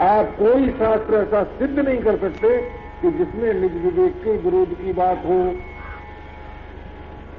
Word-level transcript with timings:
आप 0.00 0.36
कोई 0.38 0.68
शास्त्र 0.68 1.14
ऐसा 1.14 1.42
सिद्ध 1.44 1.78
नहीं 1.78 1.98
कर 1.98 2.16
सकते 2.16 2.58
कि 3.02 3.10
जिसमें 3.10 3.54
निज 3.54 3.72
विवेक 3.72 4.12
के 4.24 4.36
विरोध 4.36 4.84
की 4.84 4.92
बात 4.92 5.22
हो। 5.26 5.56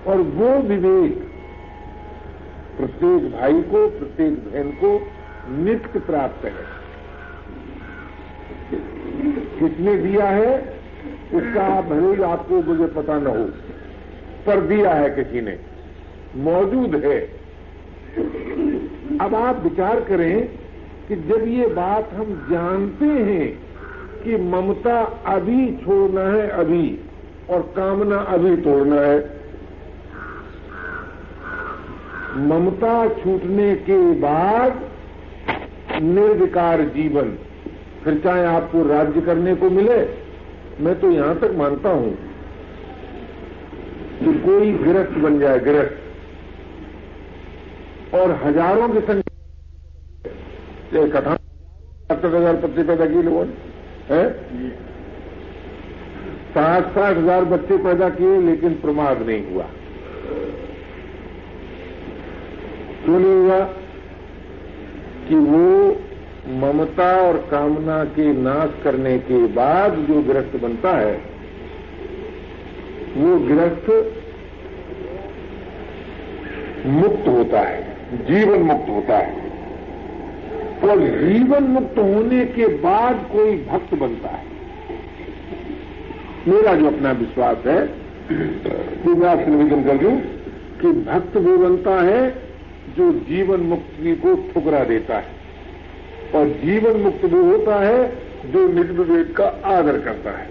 और 0.08 0.18
वो 0.18 0.58
विवेक 0.60 1.18
प्रत्येक 2.78 3.32
भाई 3.32 3.62
को, 3.62 3.88
प्रत्येक 3.90 4.34
बहन 4.34 4.72
को 4.72 5.08
नित्य 5.50 6.00
प्राप्त 6.00 6.46
है। 6.46 6.54
किसने 9.60 9.98
दिया 9.98 10.26
है 10.26 10.80
इसका 11.34 11.64
आप 11.64 11.84
भले 11.84 12.24
आपको 12.24 12.62
मुझे 12.64 12.86
पता 12.86 13.20
न 13.20 13.28
हो, 13.28 13.44
पर 14.46 14.62
दिया 14.62 14.94
है 14.94 15.10
किसी 15.10 15.42
ने। 15.42 15.60
मौजूद 16.36 16.96
है। 16.96 17.20
अब 19.22 19.36
आप 19.36 19.64
विचार 19.64 20.00
करें 20.00 20.57
कि 21.08 21.16
जब 21.18 21.44
ये 21.50 21.66
बात 21.74 22.10
हम 22.14 22.30
जानते 22.50 23.06
हैं 23.06 23.48
कि 24.24 24.38
ममता 24.46 24.96
अभी 25.28 25.66
छोड़ना 25.78 26.24
है 26.24 26.48
अभी 26.56 26.86
और 27.50 27.62
कामना 27.76 28.18
अभी 28.30 28.56
तोड़ना 28.64 29.02
है, 29.02 29.20
ममता 32.48 32.96
छूटने 33.16 33.68
के 33.84 34.00
बाद 34.20 34.82
निर्विकार 36.04 36.82
जीवन, 36.90 37.30
फिर 38.04 38.18
चाहे 38.24 38.44
आपको 38.48 38.84
राज्य 38.88 39.22
करने 39.22 39.54
को 39.56 39.70
मिले, 39.72 40.00
मैं 40.80 40.96
तो 41.02 41.12
यहाँ 41.12 41.36
तक 41.40 41.52
मानता 41.58 41.90
हूँ 41.92 42.12
कि 44.20 44.34
कोई 44.42 44.74
गिरस्त 44.84 45.16
बन 45.20 45.40
जाए 45.40 45.60
गिरस्त 45.62 45.96
और 48.16 48.32
हज़ारों 48.44 48.90
की 48.90 49.00
संख्या 49.02 49.27
कथा 51.06 51.36
सत्तर 52.10 52.36
हज़ार 52.36 52.56
बच्चे 52.56 52.84
पैदा 52.84 53.06
किए 53.06 53.22
लोगों 53.22 53.46
ने 53.46 54.22
साठ 56.54 56.86
साठ 56.94 57.18
हज़ार 57.18 57.46
बच्चे 57.46 57.78
पैदा 57.78 58.10
किए 58.10 58.40
लेकिन 58.42 58.74
प्रमाद 58.74 59.22
नहीं 59.22 59.54
हुआ। 59.54 59.66
क्यों 63.04 63.20
नहीं 63.20 63.34
हुआ? 63.34 63.60
कि 65.28 65.36
वो 65.36 65.66
ममता 66.58 67.10
और 67.22 67.38
कामना 67.52 68.04
के 68.04 68.32
नाश 68.34 68.84
करने 68.84 69.18
के 69.20 69.40
बाद 69.48 69.96
जो 69.96 70.22
ग्रस्त 70.22 70.56
बनता 70.62 70.92
है 70.92 71.16
वो 73.18 73.38
ग्रस्त 73.40 73.90
मुक्त 76.86 77.28
होता 77.28 77.60
है 77.60 78.26
जीवन 78.26 78.60
मुक्त 78.60 78.90
होता 78.90 79.18
है। 79.18 79.47
और 80.84 81.00
जीवन 81.00 81.64
मुक्त 81.70 81.98
होने 82.00 82.46
के 82.48 82.68
बाद 82.80 83.26
कोई 83.32 83.56
भक्त 83.64 83.94
बनता 83.96 84.30
है। 84.30 84.46
मेरा 86.48 86.74
जो 86.76 86.88
अपना 86.88 87.12
विश्वास 87.20 87.66
है 87.66 87.80
कि 88.28 89.10
मैं 89.12 89.28
आपसे 89.30 89.46
निवेदन 89.48 89.84
कर 89.84 89.98
दूँ 89.98 90.12
कि 90.82 90.92
भक्त 91.04 91.38
वो 91.38 91.58
बनता 91.58 91.96
है 92.02 92.30
जो 92.98 93.12
जीवन 93.28 93.62
मुक्ति 93.66 94.16
को 94.16 94.36
ठुकरा 94.54 94.84
देता 94.84 95.18
है 95.18 95.36
और 96.36 96.48
जीवन 96.64 97.02
मुक्त 97.02 97.26
वो 97.26 97.44
होता 97.44 97.80
है 97.80 98.06
जो 98.52 98.68
निज 98.68 98.92
विवेक 98.92 99.36
का 99.38 99.48
आदर 99.70 100.00
करता 100.00 100.38
है। 100.38 100.48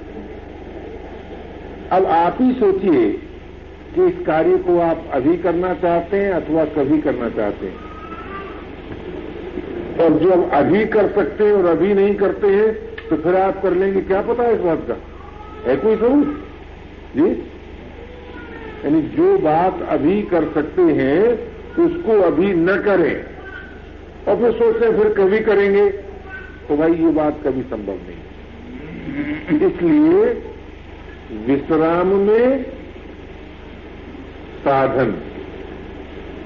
अब 1.92 2.06
आप 2.12 2.38
ही 2.40 2.52
सोचिए 2.52 3.10
कि 3.94 4.06
इस 4.06 4.24
कार्य 4.26 4.56
को 4.60 4.78
आप 4.82 5.04
अभी 5.12 5.36
करना 5.38 5.74
चाहते 5.82 6.16
हैं 6.16 6.32
अथवा 6.32 6.64
कभी 6.74 6.98
करना 7.00 7.28
चाहते 7.30 7.66
हैं। 7.66 7.85
और 10.00 10.12
जो 10.12 10.32
हम 10.32 10.48
अभी 10.50 10.84
कर 10.86 11.08
सकते 11.12 11.44
हैं 11.44 11.52
और 11.52 11.66
अभी 11.66 11.94
नहीं 11.94 12.14
करते 12.14 12.46
हैं 12.46 12.72
तो 13.08 13.16
फिर 13.16 13.36
आप 13.36 13.62
कर 13.62 13.72
लेंगे, 13.72 14.00
क्या 14.00 14.20
पता 14.22 14.42
है 14.42 14.54
इस 14.54 14.60
बात 14.60 14.86
का? 14.88 14.96
है 15.66 15.76
कोई 15.76 15.96
सबूत 15.96 16.26
जी? 17.16 17.28
यानी 18.84 19.00
जो 19.02 19.38
बात 19.38 19.82
अभी 19.88 20.22
कर 20.22 20.44
सकते 20.54 20.82
हैं, 20.82 21.20
उसको 21.84 22.20
अभी 22.22 22.52
न 22.54 22.76
करें। 22.82 23.14
और 24.26 24.36
फिर 24.36 24.52
सोचते 24.52 24.90
फिर 24.92 25.12
कभी 25.14 25.40
करेंगे। 25.40 25.88
तो 26.68 26.76
भाई, 26.76 26.92
ये 26.92 27.10
बात 27.10 27.40
कभी 27.44 27.62
संभव 27.62 27.98
नहीं 28.06 28.24
इसलिए 29.60 30.24
विश्राम 31.46 32.06
में 32.06 32.62
साधन 34.58 35.14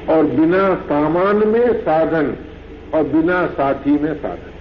और 0.08 0.24
बिना 0.24 0.74
सामान 0.74 1.36
में 1.48 1.80
साधन 1.80 2.36
और 2.94 3.02
बिना 3.08 3.46
साथी 3.48 3.98
में 3.98 4.14
साधन 4.14 4.58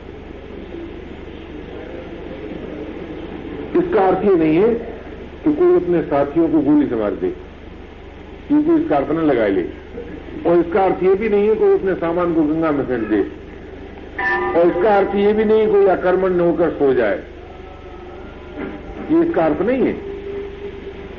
इसका 3.79 4.07
अर्थ 4.07 4.23
ये 4.25 4.35
नहीं 4.35 4.57
है 4.57 4.73
कि 5.43 5.53
कोई 5.53 5.75
अपने 5.75 6.01
साथियों 6.03 6.47
को 6.49 6.59
गोली 6.61 6.87
से 6.87 6.95
मार 6.95 7.11
दे, 7.15 7.29
क्योंकि 8.47 8.75
इसका 8.75 8.95
अर्थ 8.97 9.11
न 9.11 9.25
लगाए 9.25 9.49
ले। 9.49 9.63
और 10.45 10.59
इसका 10.59 10.83
अर्थ 10.83 11.03
ये 11.03 11.13
भी 11.15 11.29
नहीं 11.29 11.47
है 11.49 11.55
कोई 11.55 11.73
अपने 11.73 11.93
सामान 11.95 12.33
को 12.35 12.43
गंगा 12.43 12.71
में 12.71 12.85
फेंक 12.87 13.07
दे। 13.09 13.21
और 14.51 14.67
इसका 14.67 14.95
अर्थ 14.97 15.15
ये 15.15 15.33
भी 15.33 15.45
नहीं 15.45 15.67
कोई 15.67 15.87
आक्रमण 15.87 16.33
न 16.33 16.39
होकर 16.39 16.69
सो 16.79 16.93
जाए। 16.93 17.17
ये 19.11 19.19
इसका 19.19 19.45
अर्थ 19.45 19.61
नहीं 19.61 19.81
है। 19.83 19.95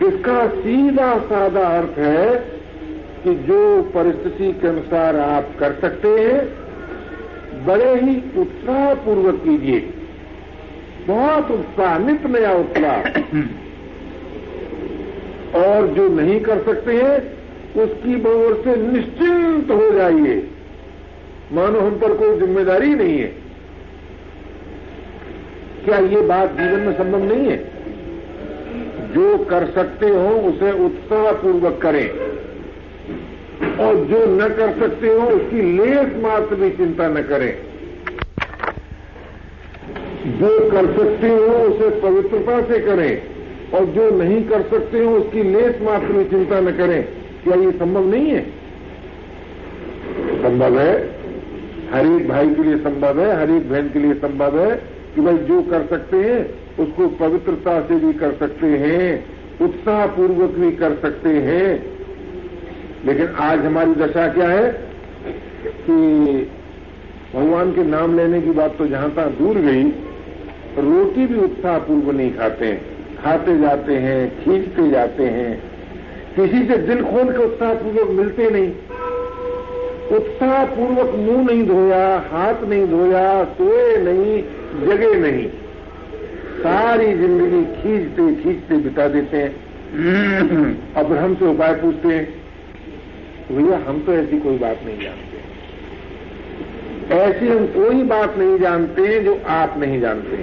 इसका 0.08 0.46
सीधा 0.48 1.16
साधा 1.24 1.66
अर्थ 1.78 1.98
है 1.98 2.26
कि 3.24 3.34
जो 3.46 3.60
परिस्थिति 3.94 4.52
के 4.52 4.68
अनुसार 4.68 5.16
आप 5.18 5.54
कर 5.58 5.72
सकते 5.80 6.08
हैं 6.08 6.38
बड़े 7.66 7.94
ही 8.00 8.40
उत्साहपूर्वक 8.40 9.34
कीजिए। 9.34 9.80
बहुत 11.06 11.50
उत्साह 11.50 11.98
नित 11.98 12.26
नया 12.26 12.52
उत्साह 12.52 13.00
और 15.60 15.86
जो 15.86 16.08
नहीं 16.08 16.40
कर 16.40 16.62
सकते 16.62 16.96
हैं, 16.96 17.18
उसकी 17.82 18.14
ओर 18.28 18.62
से 18.64 18.76
निश्चिंत 18.76 19.70
हो 19.70 19.90
जाइए। 19.90 20.48
मानो 21.52 21.80
हम 21.80 21.98
पर 21.98 22.14
कोई 22.14 22.38
ज़िम्मेदारी 22.38 22.94
नहीं 22.94 23.18
है। 23.18 23.34
क्या 25.84 25.98
ये 25.98 26.20
बात 26.20 26.50
जीवन 26.50 26.80
में 26.80 26.92
संभव 26.98 27.24
नहीं 27.24 27.50
है? 27.50 27.56
जो 29.12 29.38
कर 29.44 29.70
सकते 29.70 30.06
हो, 30.06 30.28
उसे 30.28 30.72
उत्साहपूर्वक 30.84 31.78
करें। 31.82 32.29
और 33.60 33.94
जो 33.94 34.26
न 34.26 34.48
कर 34.48 34.78
सकते 34.80 35.08
हो, 35.08 35.26
उसकी 35.26 35.78
लेस 35.78 36.08
मात्र 36.16 36.54
भी 36.54 36.70
चिंता 36.70 37.08
न 37.08 37.14
करें। 37.14 37.58
जो 40.26 40.70
कर 40.70 40.86
सकते 40.86 41.28
हो, 41.28 41.46
उसे 41.46 42.00
पवित्रता 42.00 42.60
से 42.60 42.78
करें। 42.78 43.22
और 43.74 43.84
जो 43.84 44.10
नहीं 44.22 44.44
कर 44.44 44.62
सकते 44.62 45.04
हो, 45.04 45.16
उसकी 45.16 45.42
लेस 45.42 45.78
मात्र 45.82 46.06
में 46.06 46.30
चिंता 46.30 46.60
न 46.60 46.70
करें। 46.70 47.04
क्या 47.44 47.54
ये 47.54 47.70
संभव 47.70 48.04
नहीं 48.06 48.26
है? 48.26 48.50
संभव 50.42 50.78
है। 50.78 51.20
हर 51.92 52.06
एक 52.06 52.28
भाई 52.28 52.54
के 52.54 52.62
लिए 52.62 52.76
संभव 52.76 53.20
है 53.20 53.36
हर 53.36 53.50
एक 53.50 53.70
बहन 53.70 53.88
के 53.88 53.98
लिए 53.98 54.14
संभव 54.14 54.58
है 54.58 54.76
कि 55.14 55.20
भाई 55.20 55.36
जो 55.36 55.62
कर 55.62 55.86
सकते 55.90 56.16
हैं, 56.16 56.50
उसको 56.78 57.08
पवित्रता 57.08 57.80
से 57.80 57.94
भी 57.94 58.12
कर 58.12 58.32
सकते 58.32 58.66
हैं, 58.66 59.24
उत्साहपूर्वक 59.60 60.50
भी 60.50 60.72
कर 60.72 60.94
सकते 61.02 61.28
हैं। 61.28 61.99
लेकिन 63.06 63.26
आज 63.26 63.58
हमारी 63.58 63.94
दशा 63.94 64.28
क्या 64.28 64.48
है 64.48 64.72
कि 65.64 66.48
भगवान 67.34 67.72
के 67.72 67.84
नाम 67.84 68.16
लेने 68.16 68.40
की 68.40 68.50
बात 68.50 68.76
तो 68.78 68.86
जहाँ 68.86 69.10
तक 69.10 69.28
दूर 69.38 69.56
गई, 69.56 69.84
रोटी 70.78 71.26
भी 71.26 71.38
उत्साहपूर्वक 71.38 72.14
नहीं 72.14 72.34
खाते 72.34 72.66
हैं। 72.66 72.80
खाते 73.22 73.58
जाते 73.58 73.94
हैं, 73.94 74.44
खींचते 74.44 74.90
जाते 74.90 75.24
हैं। 75.24 75.62
किसी 76.36 76.66
से 76.66 76.76
दिल 76.76 77.02
खोल 77.02 77.32
के 77.32 77.44
उत्साहपूर्वक 77.44 78.10
मिलते 78.10 78.50
नहीं। 78.50 78.70
उत्साहपूर्वक 80.16 81.14
मुँह 81.14 81.44
नहीं 81.44 81.66
धोया, 81.66 82.18
हाथ 82.32 82.68
नहीं 82.68 82.86
धोया, 82.86 83.44
सोए 83.44 83.96
नहीं, 83.96 84.42
जगे 84.86 85.14
नहीं। 85.14 85.48
सारी 86.60 87.14
ज़िंदगी 87.14 87.64
खींचते 87.64 88.42
खींचते 88.42 88.76
बिता 88.76 89.08
देते 89.08 89.36
हैं। 89.36 89.52
अब 90.94 91.12
हमसे 91.12 91.46
उपाय 91.46 91.74
पूछते 91.74 92.08
हैं। 92.08 92.39
भैया, 93.50 93.78
हम 93.86 94.00
तो 94.00 94.12
ऐसी 94.12 94.38
कोई 94.40 94.58
बात 94.58 94.80
नहीं 94.84 95.00
जानते। 95.00 95.38
ऐसी 97.14 97.46
हम 97.48 97.66
कोई 97.66 98.02
बात 98.02 98.36
नहीं 98.38 98.58
जानते 98.58 99.20
जो 99.20 99.40
आप 99.48 99.78
नहीं 99.78 100.00
जानते। 100.00 100.36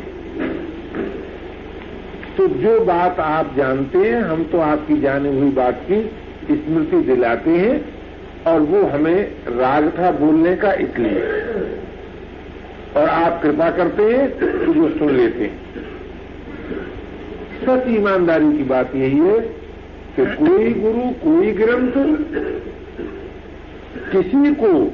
तो 2.38 2.48
जो 2.48 2.80
बात 2.80 3.20
आप 3.20 3.54
जानते 3.58 3.98
हैं, 3.98 4.22
हम 4.22 4.44
तो 4.44 4.60
आपकी 4.60 5.00
जानी 5.02 5.30
हुई 5.40 5.52
बात 5.52 5.82
की 5.92 6.00
स्मृति 6.56 7.02
दिलाते 7.04 7.52
हैं 7.52 7.78
और 8.48 8.60
वो 8.62 8.82
हमें 8.88 9.20
राग 9.50 9.88
था 10.00 10.12
बोलने 10.12 10.56
का 10.56 10.74
इसलिए। 10.74 11.22
और 12.96 13.10
आप 13.10 13.42
कृपा 13.42 13.70
करते 13.72 14.04
हैं 14.04 14.30
तो 14.40 14.74
वो 14.74 14.90
सुन 14.90 15.10
लेते 15.10 15.44
हैं। 15.44 15.56
सच 17.62 17.88
ईमानदारी 17.90 18.58
की 18.58 18.64
बात 18.64 18.96
यही 18.96 19.20
है 19.20 19.40
कि 20.16 20.26
कोई 20.36 20.74
गुरु, 20.74 21.10
कोई 21.24 21.52
ग्रंथ 21.52 21.94
किसी 23.96 24.56
को 24.64 24.94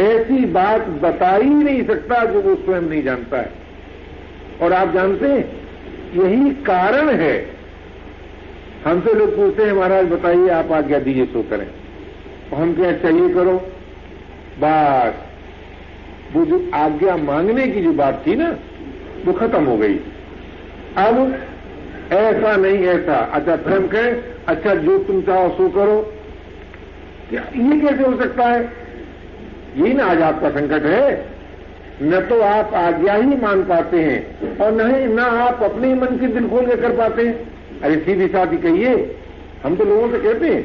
ऐसी 0.00 0.44
बात 0.44 0.86
बता 0.86 1.30
ही 1.30 1.50
नहीं 1.50 1.86
सकता 1.86 2.24
जो 2.24 2.42
वो 2.42 2.54
स्वयं 2.54 2.82
नहीं 2.82 3.02
जानता 3.02 3.38
है। 3.38 3.52
और 4.62 4.72
आप 4.72 4.92
जानते 4.92 5.26
हैं, 5.26 5.66
यही 6.14 6.50
कारण 6.50 7.08
है। 7.08 7.46
हमसे 8.84 9.14
लोग 9.14 9.36
पूछते 9.36 9.62
हैं, 9.62 9.72
महाराज, 9.72 10.06
बताइए, 10.06 10.48
आप 10.48 10.72
आज्ञा 10.72 10.98
दीजिए 10.98 11.24
सो 11.26 11.42
करें। 11.42 11.66
हम 12.56 12.74
क्या 12.74 12.92
चाहिए 12.92 13.28
करो। 13.28 13.66
बस। 14.60 15.14
वो 16.36 16.44
जो 16.44 16.70
आज्ञा 16.74 17.16
मांगने 17.16 17.68
की 17.68 17.80
जो 17.80 17.92
बात 17.92 18.24
थी 18.26 18.34
ना, 18.34 18.58
वो 19.24 19.32
खत्म 19.32 19.64
हो 19.64 19.76
गई। 19.76 19.94
अब 20.96 21.42
ऐसा 22.12 22.56
नहीं 22.56 22.78
ऐसा। 22.78 23.14
अच्छा 23.14 23.56
फिर 23.56 23.72
हम 23.72 23.86
कहें 23.86 24.24
अच्छा 24.48 24.74
जो 24.74 24.98
तुम 24.98 25.22
चाहो, 25.22 25.48
सो 25.48 25.68
करो। 25.68 26.12
क्या 27.30 27.40
ये 27.56 27.80
कैसे 27.80 28.02
हो 28.02 28.16
सकता 28.16 28.44
है? 28.44 28.60
ये 29.76 29.92
ना 29.94 30.04
आज 30.04 30.22
आपका 30.22 30.50
संकट 30.50 30.84
है। 30.84 31.38
न 32.02 32.20
तो 32.20 32.40
आप 32.40 32.74
आज्ञा 32.76 33.14
ही 33.14 33.36
मान 33.36 33.62
पाते 33.64 34.00
हैं 34.00 34.56
और 34.58 34.72
न 34.72 34.94
ही 34.94 35.06
न 35.06 35.18
आप 35.18 35.62
अपने 35.62 35.94
मन 35.94 36.16
की 36.18 36.26
दिल 36.28 36.48
खोल 36.48 36.66
कर 36.66 36.96
पाते 36.96 37.26
हैं। 37.26 37.80
अरे 37.80 37.96
सीधी 37.96 38.26
साधी 38.28 38.56
कहिए, 38.58 38.94
हम 39.64 39.76
तो 39.76 39.84
लोगों 39.84 40.10
से 40.10 40.18
कहते 40.18 40.46
हैं 40.46 40.62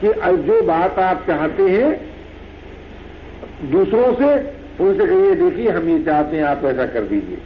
कि 0.00 0.08
जो 0.42 0.60
बात 0.62 0.98
आप 0.98 1.24
चाहते 1.26 1.62
हैं, 1.62 1.90
दूसरों 3.70 4.12
से, 4.14 4.34
उनसे 4.80 5.06
कहिए, 5.06 5.34
देखिए, 5.34 5.70
हम 5.70 5.88
ये 5.88 5.98
चाहते 6.04 6.36
हैं, 6.36 6.44
आप 6.44 6.64
ऐसा 6.64 6.86
कर 6.86 7.02
दीजिए। 7.02 7.38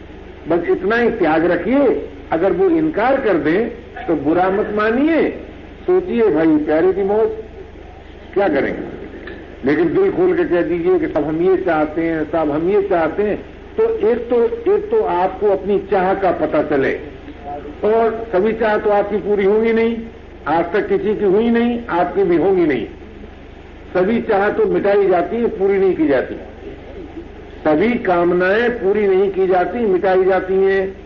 बस 0.49 0.69
इतना 0.71 0.97
ही 0.97 1.11
त्याग 1.13 1.45
रखिए, 1.47 2.11
अगर 2.33 2.53
वो 2.53 2.69
इनकार 2.71 3.21
कर 3.21 3.39
दें 3.39 3.71
तो 4.07 4.17
बुरा 4.19 4.49
मत 4.51 4.73
मानिए। 4.77 5.29
सोचिए 5.87 6.29
भाई, 6.31 6.57
प्यारे 6.59 6.93
की 6.93 7.03
मौत 7.05 7.42
क्या 8.35 8.49
करेंगे 8.49 9.03
लेकिन 9.65 9.95
दिल 9.95 10.13
खोल 10.13 10.37
के 10.37 10.45
कह 10.45 10.63
दीजिए 10.63 10.99
कि 10.99 11.07
सब 11.07 11.25
हम 11.25 11.43
ये 11.43 11.57
चाहते 11.57 12.03
हैं, 12.03 12.25
सब 12.25 12.51
हम 12.51 12.71
ये 12.71 12.83
चाहते 12.83 13.23
हैं। 13.23 13.37
तो 13.77 13.85
एक 14.09 14.19
तो 14.31 14.45
एक 14.75 14.91
तो 14.91 15.03
आपको 15.03 15.51
अपनी 15.51 15.79
चाह 15.79 16.15
का 16.15 16.31
पता 16.31 16.63
चले। 16.63 16.95
और 17.85 18.27
सभी 18.33 18.53
चाह 18.53 18.77
तो 18.79 18.91
आपकी 18.91 19.17
पूरी 19.17 19.45
होगी 19.45 19.73
नहीं, 19.73 19.97
आज 20.47 20.73
तक 20.73 20.89
किसी 20.89 21.15
की 21.15 21.25
हुई 21.25 21.51
नहीं, 21.51 21.87
आपकी 21.87 22.25
भी 22.25 22.37
होगी 22.37 22.67
नहीं। 22.67 22.87
सभी 23.95 24.23
चाह 24.23 24.49
तो 24.51 24.67
मिटाई 24.67 25.09
जाती 25.09 25.37
है, 25.37 25.47
पूरी 25.47 25.79
नहीं 25.79 25.95
की 25.95 26.09
जाती। 26.09 26.35
सभी 27.65 27.95
कामनाएँ 27.99 28.69
पूरी 28.69 29.07
नहीं 29.07 29.31
की 29.31 29.47
जाती, 29.47 29.79
मिटाई 29.79 30.25
जाती 30.25 30.55
हैं। 30.55 30.97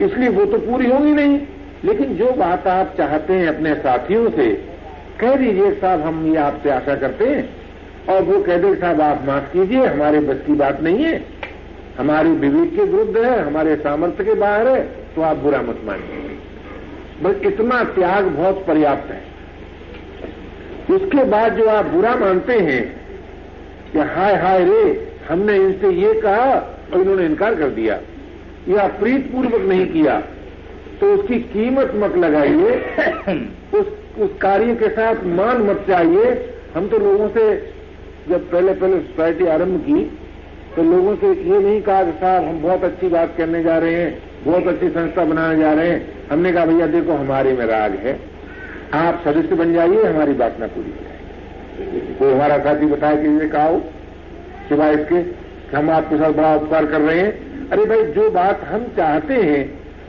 इसलिए 0.00 0.28
वो 0.28 0.44
तो 0.44 0.58
पूरी 0.58 0.90
होगी 0.90 1.12
नहीं। 1.12 1.40
लेकिन 1.84 2.16
जो 2.16 2.30
बात 2.30 2.66
आप 2.66 2.94
चाहते 2.98 3.32
हैं 3.32 3.48
अपने 3.48 3.74
साथियों 3.74 4.30
से 4.30 4.75
कह 5.20 5.36
दीजिए 5.36 5.74
साहब, 5.74 6.00
हम 6.00 6.26
ये 6.26 6.36
आपसे 6.36 6.70
आशा 6.70 6.94
करते 6.94 7.24
हैं। 7.24 7.56
और 8.08 8.22
वो 8.22 8.42
कह 8.42 8.58
दे, 8.58 8.74
साहब, 8.74 9.00
आप 9.00 9.22
माफ़ 9.24 9.52
कीजिए, 9.52 9.86
हमारे 9.86 10.20
बस 10.20 10.36
की 10.46 10.52
बात 10.52 10.82
नहीं 10.82 11.04
है। 11.04 11.24
हमारी 11.98 12.30
विवेक 12.30 12.76
के 12.76 12.82
विरुद्ध 12.82 13.16
है, 13.16 13.46
हमारे 13.46 13.76
सामर्थ्य 13.76 14.24
के 14.24 14.34
बाहर 14.34 14.68
है 14.68 14.80
तो 15.16 15.22
आप 15.22 15.36
बुरा 15.36 15.62
मत 15.62 15.80
मानिए। 15.84 16.38
बस 17.22 17.46
इतना 17.46 17.84
त्याग 17.84 18.24
बहुत 18.24 18.64
पर्याप्त 18.66 19.10
है। 19.10 19.22
उसके 20.96 21.24
बाद 21.24 21.56
जो 21.56 21.68
आप 21.68 21.86
बुरा 21.86 22.16
मानते 22.16 22.52
हैं, 22.52 23.00
कि 23.92 23.98
हाय 23.98 24.34
हाय 24.34 24.64
रे, 24.64 25.12
हमने 25.28 25.56
इनसे 25.56 25.90
ये 25.90 26.14
कहा 26.14 26.54
और 26.94 27.00
इन्होंने 27.00 27.26
इनकार 27.26 27.54
कर 27.54 27.68
दिया। 27.68 28.00
या 28.68 28.86
प्रीतपूर्वक 28.86 29.60
नहीं 29.60 29.86
किया। 29.86 30.22
तो 31.00 31.12
उसकी 31.14 31.38
कीमत 31.48 31.92
मत 31.94 32.16
लगाइए। 32.16 32.74
उस 33.74 33.86
उस 34.18 34.30
कार्य 34.40 34.74
के 34.74 34.88
साथ 34.90 35.24
मान 35.34 35.62
मत 35.62 35.84
चाहिए 35.88 36.30
हम 36.74 36.88
तो 36.88 36.98
लोगों 36.98 37.28
से 37.28 37.42
जब 38.28 38.50
पहले 38.52 38.72
पहले 38.74 39.00
सोसाइटी 39.00 39.46
आरंभ 39.46 39.80
की 39.80 40.04
तो 40.76 40.82
लोगों 40.82 41.14
से 41.16 41.26
ये 41.26 41.58
नहीं 41.58 41.80
कहा 41.82 42.02
कि 42.04 42.12
साहब 42.12 42.44
हम 42.44 42.62
बहुत 42.62 42.84
अच्छी 42.84 43.08
बात 43.08 43.34
करने 43.36 43.62
जा 43.62 43.76
रहे 43.78 43.94
हैं 43.94 44.10
बहुत 44.44 44.66
अच्छी 44.66 44.88
संस्था 44.88 45.24
बनाने 45.24 45.58
जा 45.58 45.72
रहे 45.72 45.90
हैं। 45.90 46.28
हमने 46.30 46.52
कहा 46.52 46.64
भैया 46.66 46.86
देखो 46.86 47.12
हमारे 47.14 47.52
में 47.52 47.64
राग 47.66 47.94
है। 48.04 48.18
आप 48.94 49.22
सदस्य 49.24 49.54
बन 49.54 49.72
जाइए 49.74 50.02
हमारी 50.04 50.32
बात 50.34 50.60
ना 50.60 50.66
पूरी 50.66 50.92
कोई 52.18 52.32
हमारा 52.32 52.58
साथी 52.58 52.86
बताया 52.86 53.16
कि 53.16 53.28
ये 53.40 53.48
कहा 53.48 53.78
सिवाय 54.68 54.94
इसके 54.94 55.76
हम 55.76 55.90
आपके 55.90 56.16
साथ 56.16 56.32
बड़ा 56.32 56.54
उपकार 56.56 56.86
कर 56.86 57.00
रहे 57.00 57.18
हैं। 57.18 57.68
अरे 57.70 57.84
भाई 57.84 58.04
जो 58.12 58.30
बात 58.30 58.60
हम 58.64 58.84
चाहते 58.96 59.34
हैं 59.42 59.62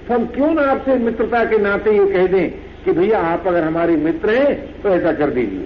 हम 0.09 0.25
क्यों 0.25 0.53
ना 0.53 0.61
आपसे 0.71 0.95
मित्रता 0.99 1.43
के 1.45 1.57
नाते 1.57 1.91
ये 1.91 2.05
कह 2.11 2.27
दें 2.27 2.49
कि 2.85 2.91
भैया 2.91 3.19
आप 3.21 3.47
अगर 3.47 3.63
हमारे 3.63 3.95
मित्र 3.97 4.35
हैं 4.35 4.81
तो 4.81 4.89
ऐसा 4.89 5.11
कर 5.13 5.29
दीजिए। 5.29 5.65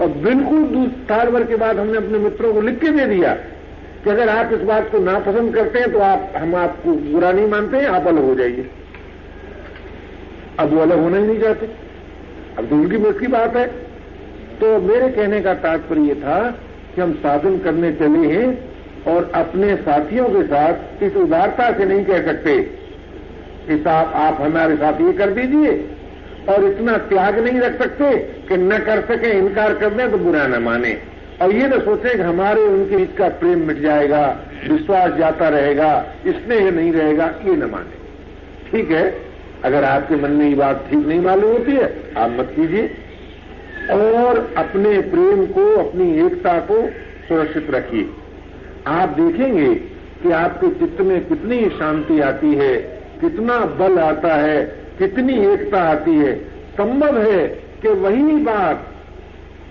और 0.00 0.08
बिल्कुल 0.24 0.88
साल 1.08 1.30
भर 1.30 1.44
के 1.44 1.56
बाद 1.56 1.78
हमने 1.78 1.96
अपने 1.96 2.18
मित्रों 2.18 2.52
को 2.54 2.60
लिख 2.60 2.78
के 2.80 2.90
दे 2.90 3.06
दिया 3.06 3.34
कि 4.04 4.10
अगर 4.10 4.28
आप 4.28 4.52
इस 4.52 4.60
बात 4.64 4.90
को 4.92 4.98
नापसंद 5.00 5.54
करते 5.54 5.78
हैं 5.78 5.92
तो 5.92 5.98
आप, 6.00 6.32
हम 6.36 6.54
आपको 6.56 6.92
बुरा 6.92 7.30
नहीं 7.32 7.48
मानते 7.48 7.76
हैं 7.76 7.86
आप 7.88 8.06
अलग 8.06 8.24
हो 8.24 8.34
जाइए। 8.34 8.68
अब 10.58 10.72
वो 10.74 10.80
अलग 10.80 10.98
होना 10.98 11.16
ही 11.16 11.26
नहीं 11.26 11.40
चाहते 11.40 11.66
अब 12.58 12.68
तो 12.68 12.76
उनकी 12.76 12.98
मुश्किल 12.98 13.30
बात 13.32 13.56
है। 13.56 13.66
तो 14.60 14.78
मेरे 14.80 15.08
कहने 15.08 15.40
का 15.40 15.54
तात्पर्य 15.60 16.14
था 16.14 16.38
कि 16.94 17.00
हम 17.00 17.12
साधन 17.20 17.58
करने 17.58 17.92
चले 17.92 18.28
हैं 18.28 18.46
और 19.06 19.30
अपने 19.34 19.74
साथियों 19.78 20.28
के 20.28 20.42
साथ 20.44 21.02
इस 21.02 21.16
उदारता 21.16 21.70
से 21.78 21.84
नहीं 21.84 22.04
कह 22.04 22.22
सकते 22.26 22.56
कि 23.68 23.78
साहब 23.78 24.12
आप 24.14 24.38
हमारे 24.40 24.76
साथ 24.76 25.00
ये 25.00 25.12
कर 25.12 25.30
दीजिए। 25.30 25.88
और 26.48 26.64
इतना 26.64 26.96
त्याग 26.96 27.38
नहीं 27.38 27.60
रख 27.60 27.78
सकते 27.78 28.16
कि 28.16 28.56
न 28.56 28.78
कर 28.78 29.00
सके, 29.00 29.38
इनकार 29.38 29.74
कर 29.74 29.90
दें 29.90 30.10
तो 30.10 30.18
बुरा 30.18 30.46
न 30.46 30.62
माने। 30.62 30.98
और 31.42 31.52
ये 31.52 31.68
न 31.68 31.80
सोचे 31.80 32.14
कि 32.14 32.22
हमारे 32.22 32.60
उनके 32.60 32.96
बीच 32.96 33.08
का 33.18 33.28
प्रेम 33.28 33.58
मिट 33.58 33.80
जाएगा, 33.80 34.38
विश्वास 34.70 35.12
जाता 35.12 35.48
रहेगा, 35.48 36.06
स्नेह 36.28 36.70
नहीं 36.70 36.92
रहेगा, 36.92 37.34
ये 37.44 37.56
न 37.56 37.62
माने। 37.62 38.02
ठीक 38.70 38.90
है? 38.90 39.22
अगर 39.64 39.84
आपके 39.84 40.16
मन 40.16 40.30
में 40.30 40.48
ये 40.48 40.54
बात 40.54 40.86
ठीक 40.90 41.06
नहीं 41.06 41.20
मालूम 41.20 41.52
होती 41.52 41.72
है, 41.72 42.02
आप 42.16 42.30
मत 42.30 42.52
कीजिए। 42.56 42.94
और 43.90 44.54
अपने 44.56 45.00
प्रेम 45.00 45.46
को, 45.46 45.76
अपनी 45.76 46.26
एकता 46.26 46.58
को 46.58 46.88
सुरक्षित 47.28 47.70
रखिए। 47.70 48.08
आप 48.86 49.08
देखेंगे 49.08 49.74
कि 50.22 50.30
आपके 50.30 50.68
चित्त 50.68 51.00
में 51.00 51.24
कितनी 51.24 51.68
शांति 51.68 52.20
आती 52.20 52.54
है। 52.54 53.01
कितना 53.22 53.58
बल 53.58 53.98
आता 53.98 54.34
है, 54.34 54.64
कितनी 54.98 55.34
एकता 55.52 55.82
आती 55.82 56.14
है। 56.14 56.34
संभव 56.72 57.18
है 57.18 57.46
कि 57.82 57.88
वही 57.88 58.22
बात 58.22 58.86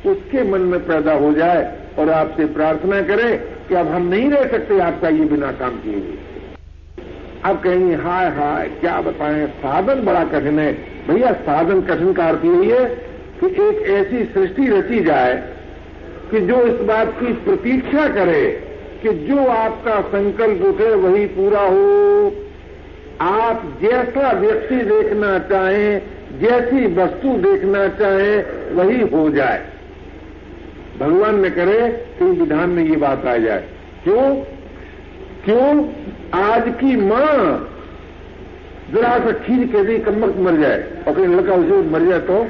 उसके 0.08 0.44
मन 0.52 0.62
में 0.62 0.80
पैदा 0.80 1.14
हो 1.14 1.34
जाए 1.34 1.80
और 2.00 2.10
आपसे 2.10 2.46
प्रार्थना 2.46 3.02
करें 3.02 3.38
कि 3.68 3.76
अब 3.76 3.88
हम 3.88 4.08
नहीं 4.08 4.30
रह 4.30 4.48
सकते 4.48 4.80
आपका 4.80 5.10
ये 5.10 5.26
बिना 5.26 5.52
काम 5.52 5.70
किए 5.70 5.94
हुए। 5.94 6.18
अब 7.46 7.60
कहेंगे, 7.60 7.96
हाय 7.96 8.30
हाय, 8.30 8.68
क्या 8.68 9.02
बताएँ, 9.02 9.48
साधन 9.48 10.02
बड़ा 10.02 10.24
कठिन 10.24 10.60
है। 10.60 10.74
भैया, 11.08 11.32
साधन 11.32 11.82
कठिन 11.82 12.14
का 12.14 12.28
अर्थ 12.28 12.46
यही 12.46 12.70
है 12.70 12.86
कि 13.40 13.48
एक 13.48 13.82
ऐसी 13.90 14.24
सृष्टि 14.24 14.68
रची 14.68 15.04
जाए 15.04 15.54
कि 16.32 16.40
जो 16.40 16.62
इस 16.62 16.82
बात 16.82 17.08
की 17.20 17.34
प्रतीक्षा 17.34 18.08
करे 18.08 18.64
कि 19.02 19.10
जो 19.10 19.46
आपका 19.48 20.02
संकल्प 20.02 20.62
उठे, 20.62 20.96
वही 20.96 21.26
पूरा 21.26 21.62
हो। 21.62 22.30
आप 23.22 23.64
जैसा 23.82 24.32
व्यक्ति 24.32 24.76
देखना 24.86 25.38
चाहें, 25.50 26.02
जैसी 26.40 26.86
वस्तु 26.96 27.34
देखना 27.42 27.88
चाहें, 27.98 28.74
वही 28.76 29.02
हो 29.08 29.30
जाए। 29.30 29.66
भगवान 31.00 31.40
ने 31.42 31.50
करे 31.50 31.80
कि 32.20 32.26
विधान 32.40 32.70
में 32.70 32.84
ये 32.84 32.96
बात 32.98 33.26
आ 33.26 33.38
जाए। 33.38 33.68
क्यों? 34.04 34.34
क्यों? 35.46 35.70
आज 36.36 36.64
की 36.80 36.96
माँ 36.98 37.68
जरा 38.92 39.18
सा 39.20 39.32
खींच 39.40 39.72
के 39.72 39.84
दी 39.84 39.98
कमक 40.02 40.38
मर 40.40 40.58
जाए, 40.58 40.84
और 41.08 41.14
कहीं 41.14 41.28
लड़का 41.28 41.54
उसे 41.54 41.82
मर 41.90 42.06
जाए 42.06 42.20
तो 42.20 42.44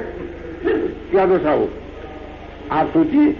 क्या 1.10 1.26
दशा 1.26 1.52
हो 1.52 1.68
आप 2.72 2.86
सोचिए, 2.88 3.32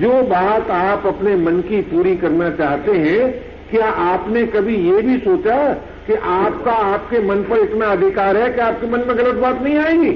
जो 0.00 0.22
बात 0.24 0.70
आप 0.70 1.06
अपने 1.06 1.34
मन 1.36 1.60
की 1.60 1.80
पूरी 1.84 2.16
करना 2.16 2.50
चाहते 2.50 2.92
हैं, 2.98 3.32
क्या 3.70 3.86
आपने 3.86 4.46
कभी 4.48 4.76
ये 4.88 5.02
भी 5.02 5.16
सोचा 5.18 5.56
कि 6.06 6.14
आपका, 6.14 6.72
आपके 6.72 7.18
मन 7.18 7.36
पर 7.36 7.58
इतना 7.58 7.86
अधिकार 7.86 8.36
है 8.36 8.52
कि 8.52 8.60
आपके 8.60 8.86
मन 8.86 8.98
में 8.98 9.18
गलत 9.18 9.34
बात 9.34 9.62
नहीं 9.62 9.78
आएगी। 9.78 10.10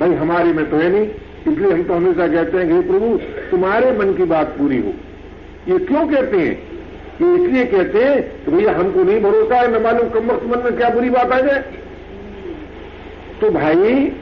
भाई 0.00 0.14
हमारे 0.14 0.52
में 0.52 0.70
तो 0.70 0.76
है 0.76 0.90
नहीं। 0.90 1.08
इसलिए 1.52 1.72
हम 1.72 1.82
तो 1.82 1.94
हमेशा 1.94 2.28
कहते 2.28 2.58
हैं 2.58 2.68
कि 2.68 2.88
प्रभु, 2.88 3.20
तुम्हारे 3.50 3.92
मन 3.98 4.14
की 4.14 4.24
बात 4.24 4.46
पूरी 4.46 4.78
हो। 4.78 4.92
ये 5.68 5.78
क्यों 5.78 6.06
कहते 6.08 6.36
हैं? 6.36 6.72
ये 7.22 7.44
इसलिए 7.44 7.64
कहते 7.64 8.04
हैं 8.04 8.44
कि 8.44 8.50
भैया, 8.50 8.72
हमको 8.72 9.04
नहीं 9.04 9.20
भरोसा 9.20 9.56
है, 9.56 9.80
न 9.80 9.82
मालूम 9.82 10.08
कम 10.08 10.26
वक्त 10.26 10.46
मन 10.46 10.58
में 10.64 10.76
क्या 10.76 10.88
बुरी 10.88 11.10
बात 11.10 11.32
आ 11.32 11.40
जाए। 11.40 11.64
तो 13.40 13.50
भाई 13.50 14.12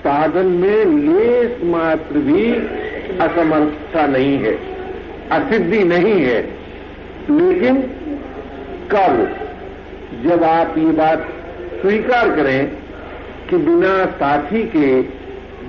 साधन 0.00 0.46
में 0.46 0.84
लेस 0.84 1.56
मात्र 1.64 2.18
भी 2.18 2.52
असमर्थता 3.18 4.06
नहीं 4.06 4.38
है, 4.38 4.58
असिद्धि 5.30 5.84
नहीं 5.84 6.22
है। 6.22 6.42
लेकिन 7.30 7.90
कब 8.90 9.36
जब 10.24 10.44
आप 10.44 10.78
ये 10.78 10.84
बात 10.84 11.28
स्वीकार 11.80 12.36
करें 12.36 12.72
कि 13.50 13.56
बिना 13.56 14.06
साथी 14.06 14.62
के, 14.62 15.02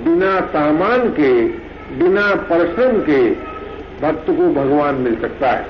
बिना 0.03 0.41
सामान 0.41 1.10
के, 1.10 1.48
बिना 1.96 2.36
परिश्रम 2.36 3.01
के 3.01 3.29
भक्त 4.01 4.25
को 4.27 4.53
भगवान 4.53 4.96
मिल 4.96 5.22
सकता 5.22 5.51
है। 5.51 5.65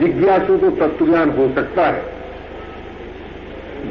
जिज्ञासु 0.00 0.58
को 0.58 0.70
तत्वज्ञान 0.70 1.30
हो 1.30 1.52
सकता 1.54 1.86
है। 1.86 2.04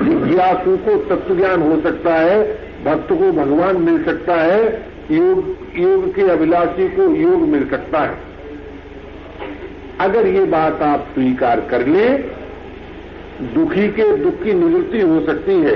जिज्ञासु 0.04 0.78
को 0.78 0.98
तत्वज्ञान 0.98 1.62
हो 1.62 1.82
सकता 1.82 2.16
है, 2.16 2.60
भक्त 2.86 3.10
को 3.10 3.32
भगवान 3.32 3.78
मिल 3.78 4.04
सकता 4.04 4.36
है, 4.36 4.86
योग 5.12 5.58
योग 5.76 6.16
के 6.16 6.22
अभिलाषी 6.22 6.88
को 6.88 7.16
योग 7.16 7.42
मिल 7.42 7.70
सकता 7.70 8.00
है। 8.00 8.18
अगर 10.00 10.28
ये 10.28 10.46
बात 10.46 10.82
आप 10.82 11.08
स्वीकार 11.14 11.60
कर 11.60 11.88
लें 11.88 12.24
दुखी 13.44 13.88
के 13.90 14.16
दुख 14.18 14.44
की 14.44 14.54
निवृत्ति 14.54 15.00
हो 15.02 15.20
सकती 15.26 15.54
है, 15.54 15.76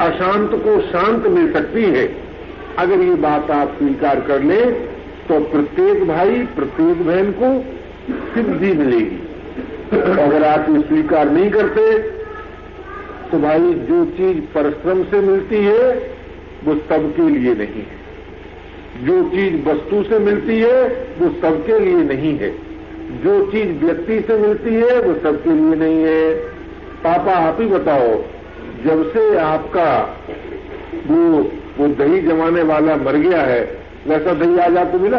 अशांत 0.00 0.50
को 0.54 0.80
शांत 0.82 1.26
मिल 1.26 1.52
सकती 1.52 1.82
है। 1.82 2.04
अगर 2.78 3.00
ये 3.00 3.14
बात 3.14 3.50
आप 3.50 3.76
स्वीकार 3.78 4.20
कर 4.20 4.42
ले 4.42 4.60
तो 5.28 5.38
प्रत्येक 5.42 6.04
भाई, 6.04 6.42
प्रत्येक 6.56 7.02
बहन 7.02 7.30
को 7.32 7.48
सिद्धि 8.34 8.72
मिलेगी। 8.74 9.18
अगर 9.96 10.44
आप 10.44 10.66
ये 10.70 10.80
स्वीकार 10.80 11.30
नहीं 11.30 11.50
करते 11.50 11.98
तो 13.30 13.38
भाई 13.38 13.72
जो 13.88 14.04
चीज़ 14.16 14.40
परिश्रम 14.54 15.02
से 15.04 15.20
मिलती 15.20 15.56
है, 15.56 15.88
वो 16.64 16.74
सबके 16.74 17.28
लिए 17.28 17.54
नहीं 17.54 17.82
है। 17.82 18.04
जो 19.04 19.22
चीज़ 19.30 19.68
वस्तु 19.68 20.02
से 20.02 20.18
मिलती 20.18 20.58
है, 20.58 20.82
वो 21.18 21.28
सबके 21.42 21.78
लिए 21.78 22.02
नहीं 22.04 22.36
है। 22.38 22.50
जो 23.24 23.40
चीज़ 23.46 23.84
व्यक्ति 23.84 24.20
से 24.20 24.38
मिलती 24.38 24.74
है, 24.74 25.00
वो 25.00 25.14
सबके 25.22 25.50
लिए 25.50 25.74
नहीं 25.76 26.04
है। 26.04 26.55
पापा 27.06 27.32
आप 27.32 27.60
ही 27.60 27.66
बताओ 27.66 28.08
जब 28.84 29.12
से 29.12 29.38
आपका 29.38 30.18
वो 31.06 31.50
वो 31.78 31.88
दही 31.88 32.20
जमाने 32.20 32.62
वाला 32.62 32.96
मर 32.96 33.16
गया 33.16 33.40
है 33.40 33.60
वैसा 34.06 34.34
दही 34.34 34.58
आज 34.58 34.76
आपको 34.76 34.98
मिला? 34.98 35.18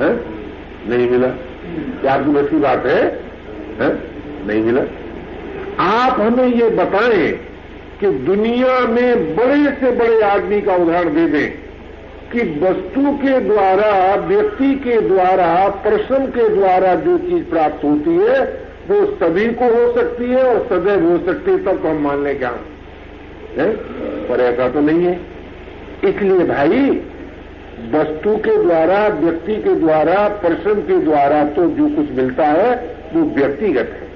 है? 0.00 0.20
नहीं 0.88 1.10
मिला। 1.10 1.28
क्या 2.00 2.12
आपकी 2.14 2.30
बस 2.30 2.52
बात 2.52 2.86
है, 2.86 3.02
है? 3.80 3.88
नहीं 4.46 4.62
मिला। 4.62 4.82
आप 5.78 6.20
हमें 6.20 6.46
ये 6.46 6.68
बताएँ 6.70 7.32
कि 8.00 8.06
दुनिया 8.06 8.80
में 8.80 9.36
बड़े 9.36 9.64
से 9.80 9.90
बड़े 9.90 10.20
आदमी 10.22 10.60
का 10.60 10.74
उदाहरण 10.76 11.14
दे 11.14 11.26
दें 11.26 11.50
कि 12.32 12.40
वस्तु 12.62 13.12
के 13.12 13.40
द्वारा 13.40 14.14
व्यक्ति 14.14 14.74
के 14.74 15.00
द्वारा 15.00 15.68
परिश्रम 15.68 16.26
के 16.26 16.48
द्वारा 16.48 16.94
जो 16.94 17.18
चीज़ 17.18 17.44
प्राप्त 17.44 17.84
होती 17.84 18.16
है 18.16 18.65
वो 18.90 19.06
सभी 19.06 19.46
को 19.46 19.64
हो 19.64 19.94
सकती 19.94 20.24
है 20.24 20.44
और 20.44 20.66
सदैव 20.66 21.04
हो 21.04 21.18
सकती 21.26 21.50
है, 21.50 21.58
तब 21.58 21.82
तो 21.82 21.88
हम 21.88 21.96
मान 21.96 22.24
लें 22.24 22.38
क्या 22.38 22.56
है। 23.56 23.70
पर 24.28 24.40
ऐसा 24.40 24.68
तो 24.68 24.80
नहीं 24.80 25.04
है। 25.04 25.20
इसलिए 26.04 26.38
भाई, 26.38 27.02
वस्तु 27.92 28.36
के 28.36 28.62
द्वारा, 28.62 29.08
व्यक्ति 29.08 29.56
के 29.56 29.74
द्वारा 29.74 30.28
परिश्रम 30.28 30.74
के 30.74 30.98
द्वारा 30.98 31.44
तो 31.44 31.66
जो 31.66 31.88
कुछ 31.88 32.10
मिलता 32.10 32.44
है, 32.44 32.96
वो 33.14 33.22
व्यक्तिगत 33.22 33.90
है। 33.92 34.06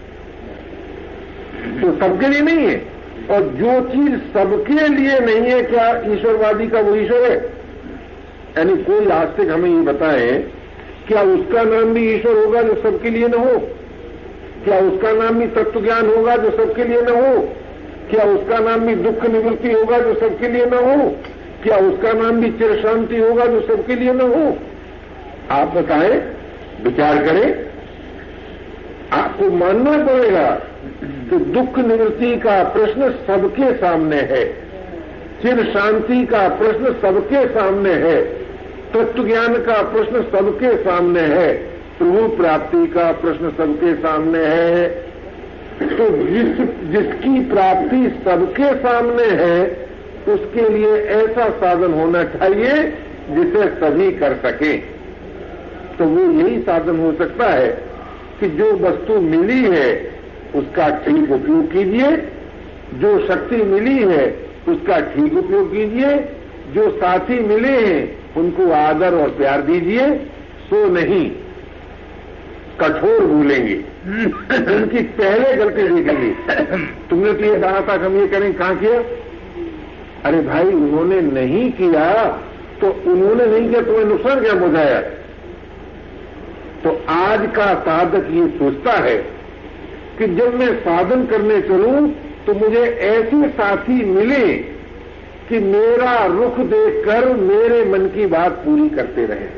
तो 1.81 1.99
सबके 1.99 2.29
लिए 2.29 2.41
नहीं 2.41 2.67
है। 2.67 2.87
और 3.31 3.43
जो 3.43 3.89
चीज़ 3.89 4.17
सबके 4.17 4.89
लिए 4.89 5.21
नहीं 5.21 5.51
है, 5.51 5.63
क्या 5.63 6.03
ईश्वरवादी 6.07 6.69
का 6.69 6.81
वो 6.81 6.95
ईश्वर 6.95 7.23
है? 7.23 7.37
यानी 8.59 8.77
कोई 8.77 9.07
आस्तिक 9.07 9.51
हमें 9.51 9.71
ये 9.71 9.81
बताए, 9.81 10.45
क्या 11.09 11.23
उसका 11.23 11.63
नाम 11.63 11.85
भी 11.85 12.15
ईश्वर 12.15 12.45
होगा 12.45 12.63
जो 12.63 12.75
सबके 12.75 13.11
लिए 13.11 13.29
न 13.29 13.35
हो? 13.35 13.69
क्या 14.65 14.79
उसका 14.79 15.13
नाम 15.13 15.39
भी 15.39 15.47
तत्व 15.47 15.85
ज्ञान 15.85 16.07
होगा 16.17 16.37
जो 16.37 16.51
सबके 16.51 16.85
लिए 16.85 17.01
न 17.01 17.09
हो? 17.09 17.55
क्या 18.11 18.25
उसका 18.25 18.59
नाम 18.59 18.81
भी 18.81 18.95
दुख 18.95 19.25
निवृत्ति 19.25 19.73
होगा 19.73 19.99
जो 19.99 20.15
सबके 20.15 20.49
लिए 20.49 20.67
न 20.67 20.75
हो? 20.75 21.17
क्या 21.63 21.77
उसका 21.77 22.13
नाम 22.13 22.31
भी 22.31 22.51
चिर 22.51 22.83
शांति 22.83 23.17
होगा 23.17 23.47
जो 23.47 23.61
सबके 23.61 23.95
लिए 23.95 24.13
न 24.13 24.21
हो? 24.21 24.59
आप 25.51 25.69
बताएँ, 25.69 26.37
विचार 26.83 27.25
करें। 27.25 27.71
आपको 29.13 29.51
मानना 29.51 30.07
पड़ेगा 30.07 30.51
कि 31.31 31.37
दुख 31.37 31.79
निवृत्ति 31.79 32.37
का 32.37 32.65
प्रश्न 32.65 33.11
सबके 33.11 33.77
सामने 33.77 34.17
है। 34.17 34.53
चिर 35.43 35.65
शांति 35.65 36.27
का 36.27 36.49
प्रश्न 36.49 36.85
सबके 37.03 37.47
सामने 37.49 37.91
है। 37.91 38.23
तत्व 38.93 39.27
ज्ञान 39.27 39.55
का 39.55 39.83
प्रश्न 39.83 40.23
सबके 40.23 40.77
सामने 40.77 41.21
है। 41.21 41.70
प्रभु 42.01 42.37
प्राप्ति 42.37 42.87
का 42.87 43.13
प्रश्न 43.13 43.51
सबके 43.51 43.95
सामने 43.95 44.39
है। 44.39 44.89
तो 45.83 46.27
जिस, 46.27 46.47
जिसकी 46.91 47.41
प्राप्ति 47.41 48.21
सबके 48.25 48.77
सामने 48.77 49.23
है, 49.23 49.89
उसके 50.29 50.69
लिए 50.69 50.97
ऐसा 50.97 51.51
साधन 51.51 51.93
होना 51.93 52.25
चाहिए 52.25 52.73
जिसे 53.31 53.69
सभी 53.69 54.11
कर 54.13 54.35
सके। 54.35 54.77
तो 55.99 56.05
वो 56.05 56.43
यही 56.43 56.61
साधन 56.61 56.99
हो 56.99 57.13
सकता 57.13 57.47
है 57.47 57.69
कि 58.41 58.49
जो 58.49 58.73
वस्तु 58.73 59.21
मिली 59.21 59.65
है, 59.65 60.13
उसका 60.55 60.89
ठीक 60.91 61.31
उपयोग 61.31 61.73
कीजिए। 61.73 62.17
जो 62.95 63.27
शक्ति 63.27 63.57
मिली 63.57 63.99
है, 63.99 64.47
उसका 64.69 65.01
ठीक 65.01 65.35
उपयोग 65.35 65.73
कीजिए। 65.73 66.17
जो 66.75 66.91
साथी 66.91 67.41
मिले 67.41 67.87
हैं, 67.87 68.19
उनको 68.37 68.71
आदर 68.71 69.15
और 69.15 69.29
प्यार 69.29 69.63
दीजिए। 69.63 70.15
सो 70.71 70.91
नहीं। 70.91 71.33
कठोर 72.81 73.25
भूलेंगे। 73.27 73.75
उनकी 74.75 75.03
पहले 75.17 75.55
गलती 75.57 75.89
देखेंगे। 75.89 76.31
तुमने 77.09 77.33
तो 77.33 77.45
ये 77.45 77.59
कहा 77.61 77.81
था 77.89 77.95
हम 78.05 78.21
ये 78.21 78.27
करें 78.29 78.53
कहाँ 78.55 78.77
किया? 78.77 79.01
अरे 80.25 80.41
भाई 80.43 80.73
उन्होंने 80.75 81.21
नहीं 81.23 81.71
किया 81.73 82.07
तो 82.81 82.91
उन्होंने 83.07 83.47
नहीं 83.47 83.69
किया 83.69 83.81
तुम्हें 83.83 84.05
नुकसान 84.07 84.41
क्या 84.41 84.55
पहुँचाया? 84.55 85.01
तो 86.83 86.91
आज 87.11 87.41
का 87.57 87.75
साधक 87.81 88.29
ये 88.33 88.47
सोचता 88.59 88.93
है 89.01 89.17
कि 90.19 90.27
जब 90.37 90.55
मैं 90.55 90.75
साधन 90.81 91.25
करने 91.27 91.61
चलूँ 91.63 92.09
तो 92.47 92.55
मुझे 92.55 92.85
ऐसे 93.07 93.49
साथी 93.51 94.05
मिले 94.05 94.47
कि 95.49 95.59
मेरा 95.61 96.15
रुख 96.27 96.59
देखकर 96.69 97.29
मेरे 97.37 97.85
मन 97.85 98.07
की 98.09 98.27
बात 98.29 98.53
पूरी 98.65 98.89
करते 98.89 99.27
रहे। 99.27 99.49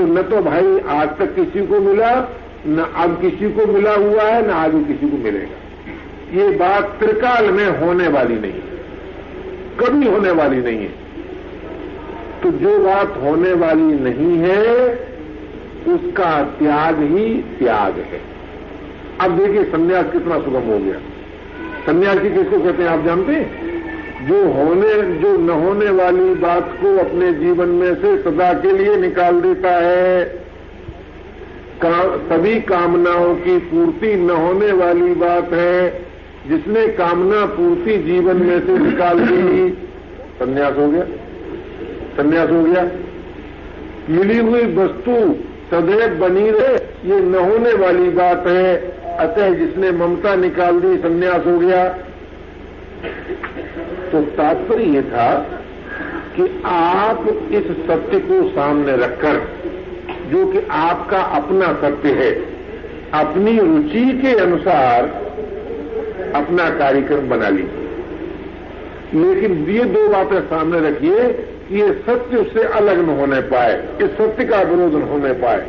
तो 0.00 0.06
न 0.06 0.22
तो 0.22 0.42
भाई 0.42 0.80
आज 0.88 1.08
तक 1.18 1.34
किसी 1.34 1.66
को 1.66 1.80
मिला, 1.80 2.28
न 2.66 2.92
अब 2.96 3.20
किसी 3.20 3.52
को 3.52 3.72
मिला 3.72 3.94
हुआ 3.94 4.22
है, 4.22 4.46
न 4.46 4.50
आगे 4.50 4.84
किसी 4.84 5.10
को 5.10 5.16
मिलेगा। 5.16 6.42
ये 6.42 6.56
बात 6.56 6.96
त्रिकाल 6.98 7.50
में 7.50 7.80
होने 7.80 8.08
वाली 8.08 8.34
नहीं 8.34 8.52
है। 8.52 8.70
कभी 9.80 10.08
होने 10.08 10.30
वाली 10.30 10.62
नहीं 10.62 10.78
है। 10.78 10.94
तो 12.42 12.50
जो 12.50 12.78
बात 12.78 13.20
होने 13.22 13.52
वाली 13.52 13.82
नहीं 13.82 14.38
है, 14.38 14.92
उसका 15.88 16.42
त्याग 16.42 17.02
ही 17.02 17.34
त्याग 17.34 17.94
है। 17.98 18.20
अब 19.20 19.38
देखिए 19.38 19.64
संन्यास 19.64 20.06
कितना 20.12 20.38
सुगम 20.38 20.60
हो 20.60 20.78
गया। 20.78 20.94
सन्यासी 21.86 22.30
किसको 22.30 22.60
कहते 22.60 22.82
हैं, 22.82 22.90
आप 22.90 23.04
जानते 23.04 23.32
हैं? 23.32 23.79
जो 24.20 24.52
होने 24.52 25.18
जो 25.18 25.36
न 25.36 25.50
होने 25.50 25.90
वाली 25.90 26.34
बात 26.34 26.78
को 26.82 26.98
अपने 26.98 27.32
जीवन 27.32 27.68
में 27.68 27.94
से 27.94 28.22
सदा 28.22 28.52
के 28.52 28.72
लिए 28.72 28.96
निकाल 28.96 29.40
देता 29.40 29.70
है। 29.70 30.24
का, 31.84 32.16
सभी 32.16 32.60
कामनाओं 32.60 33.34
की 33.34 33.58
पूर्ति 33.58 34.16
न 34.16 34.30
होने 34.30 34.72
वाली 34.72 35.14
बात 35.14 35.52
है। 35.52 36.06
जिसने 36.48 36.88
कामना 36.88 37.46
पूर्ति 37.46 37.98
जीवन 37.98 38.36
में 38.36 38.66
से 38.66 38.78
निकाल 38.78 39.18
दी 39.18 39.70
संन्यास 40.38 40.76
हो 40.76 40.88
गया। 40.90 41.02
संन्यास 42.16 42.50
हो 42.50 42.64
गया। 42.64 42.88
मिली 44.10 44.38
हुई 44.38 44.74
वस्तु 44.76 45.34
सदैव 45.70 46.28
बनी 46.28 46.50
रहे 46.50 46.74
ये 47.14 47.20
न 47.20 47.34
होने 47.34 47.72
वाली 47.72 48.10
बात 48.10 48.46
है। 48.46 48.76
अतः 49.18 49.54
जिसने 49.54 49.90
ममता 49.90 50.34
निकाल 50.34 50.80
दी 50.80 50.96
संन्यास 50.96 51.46
हो 51.46 51.58
गया। 51.58 51.98
तो 54.12 54.20
तात्पर्य 54.36 54.84
यह 54.84 55.02
था 55.02 55.32
कि 56.36 56.62
आप 56.64 57.26
इस 57.52 57.66
सत्य 57.86 58.18
को 58.20 58.42
सामने 58.48 58.96
रखकर, 58.96 59.36
जो 60.30 60.46
कि 60.46 60.66
आपका 60.70 61.20
अपना 61.36 61.72
सत्य 61.80 62.12
है, 62.14 62.30
अपनी 63.14 63.58
रुचि 63.58 64.04
के 64.22 64.34
अनुसार 64.34 65.08
अपना 66.34 66.68
कार्यक्रम 66.70 67.28
बना 67.28 67.48
लीजिए। 67.48 67.78
लेकिन 69.14 69.64
ये 69.70 69.84
दो 69.84 70.08
बातें 70.08 70.40
सामने 70.40 70.80
रखिए 70.80 71.28
कि 71.68 71.80
ये 71.80 71.92
सत्य 72.06 72.36
उससे 72.36 72.62
अलग 72.62 72.98
न 72.98 73.18
होने 73.18 73.40
पाए, 73.40 73.74
इस 74.02 74.10
सत्य 74.10 74.44
का 74.44 74.62
विरोध 74.62 74.94
न 74.94 75.02
होने 75.02 75.32
पाए। 75.32 75.66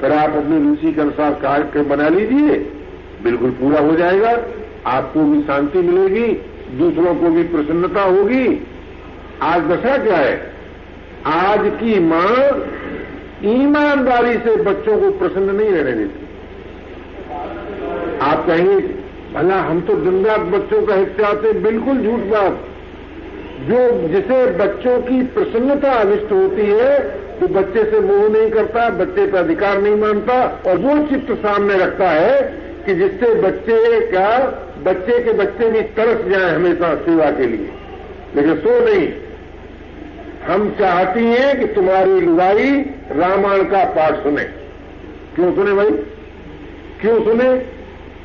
फिर 0.00 0.12
आप 0.12 0.30
अपनी 0.30 0.58
रुचि 0.58 0.92
के 0.92 1.00
अनुसार 1.00 1.32
कार्यक्रम 1.42 1.84
बना 1.84 2.08
लीजिए, 2.08 2.56
बिल्कुल 3.24 3.50
पूरा 3.50 3.80
हो 3.80 3.96
जाएगा, 3.96 4.38
आपको 4.86 5.24
भी 5.24 5.40
शांति 5.42 5.78
मिलेगी 5.78 6.32
दूसरों 6.78 7.14
को 7.14 7.30
भी 7.30 7.42
प्रसन्नता 7.42 8.02
होगी। 8.02 8.66
आज 9.42 9.62
दशा 9.62 9.98
क्या 9.98 10.16
है? 10.16 10.52
आज 11.26 11.60
की 11.62 12.00
माँ 12.00 12.68
ईमानदारी 13.44 14.34
से 14.34 14.56
बच्चों 14.56 15.00
को 15.00 15.10
प्रसन्न 15.10 15.56
नहीं 15.56 15.70
रहने 15.70 15.92
देती। 15.92 16.26
आप 18.20 18.46
कहेंगे, 18.46 18.86
भला, 19.34 19.56
हम 19.56 19.80
तो 19.80 19.94
दिन 19.94 20.24
रात 20.24 20.40
बच्चों 20.40 20.82
का 20.82 20.94
हित 20.94 21.20
चाहते 21.20 21.52
बिल्कुल 21.52 21.98
झूठ 21.98 22.20
बात। 22.20 22.68
जो, 23.60 24.08
जिसे 24.08 24.46
बच्चों 24.46 25.00
की 25.00 25.22
प्रसन्नता 25.22 25.92
अनिष्ट 25.92 26.32
होती 26.32 26.62
है, 26.62 27.24
वो 27.40 27.46
तो 27.46 27.54
बच्चे 27.54 27.84
से 27.84 28.00
मोह 28.00 28.28
नहीं 28.28 28.50
करता, 28.50 28.90
बच्चे 28.90 29.26
पर 29.26 29.38
अधिकार 29.38 29.82
नहीं 29.82 29.96
मानता 29.96 30.62
और 30.66 30.76
वो 30.76 31.06
चित्त 31.06 31.32
सामने 31.32 31.74
रखता 31.76 32.10
है 32.10 32.42
कि 32.86 32.94
जिससे 32.94 33.34
बच्चे 33.34 34.00
का 34.00 34.60
बच्चे 34.84 35.22
के 35.22 35.32
बच्चे 35.32 35.70
भी 35.70 35.80
तरस 35.80 36.24
जाए 36.24 36.54
हमेशा 36.54 36.94
सेवा 36.94 37.30
के 37.30 37.46
लिए। 37.46 37.72
लेकिन 38.36 38.54
सो 38.56 38.84
नहीं। 38.84 39.12
हम 40.46 40.76
चाहती 40.78 41.24
हैं 41.24 41.60
कि 41.60 41.66
तुम्हारी 41.66 42.20
लुगाई 42.20 42.70
रामायण 43.12 43.64
का 43.64 43.84
पाठ 43.84 44.14
सुने। 44.14 44.44
क्यों 45.34 45.54
सुने 45.54 45.72
भाई? 45.72 45.90
क्यों 47.00 47.24
सुने? 47.24 47.66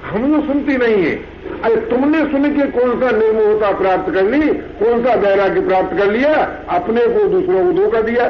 हम 0.03 0.41
तो 0.41 0.47
सुनती 0.47 0.77
नहीं 0.77 1.05
है। 1.05 1.15
अरे 1.63 1.75
तुमने 1.75 2.19
सुन 2.19 2.55
के 2.55 2.79
कौन 2.79 2.99
सा 2.99 3.11
निर्मोहता 3.11 3.71
प्राप्त 3.71 4.13
कर 4.13 4.23
ली? 4.23 4.47
कौन 4.53 5.05
सा 5.05 5.13
वैराग्य 5.13 5.61
प्राप्त 5.61 5.97
कर 5.97 6.11
लिया? 6.11 6.33
अपने 6.69 7.01
को 7.01 7.23
दूसरों 7.23 7.65
को 7.65 7.71
धोखा 7.71 8.01
दिया। 8.01 8.27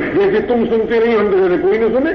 जैसे 0.00 0.40
तुम 0.40 0.66
सुनते 0.66 1.00
नहीं, 1.00 1.16
हम 1.16 1.30
तो 1.30 1.62
कोई 1.62 1.78
नहीं 1.78 1.92
सुने। 1.92 2.12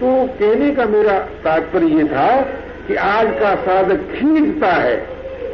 तो 0.00 0.26
कहने 0.26 0.70
का 0.70 0.84
मेरा 0.84 1.18
तात्पर्य 1.18 1.86
ये 1.86 2.04
था 2.04 2.58
कि 2.88 2.94
आज 2.94 3.26
का 3.40 3.54
साधक 3.54 3.96
खींचता 3.96 4.66
है, 4.66 4.96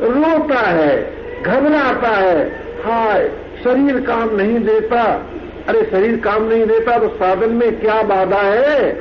रोता 0.02 0.60
है, 0.60 1.14
घबराता 1.42 2.08
है। 2.08 2.48
हाय, 2.84 3.32
शरीर 3.64 4.00
काम 4.00 4.36
नहीं 4.36 4.60
देता। 4.60 5.26
अरे, 5.68 5.88
शरीर 5.90 6.20
काम 6.20 6.44
नहीं 6.48 6.66
देता 6.66 6.98
तो 6.98 7.08
साधन 7.08 7.50
में 7.50 7.80
क्या 7.80 8.02
बाधा 8.02 8.40
है? 8.40 8.92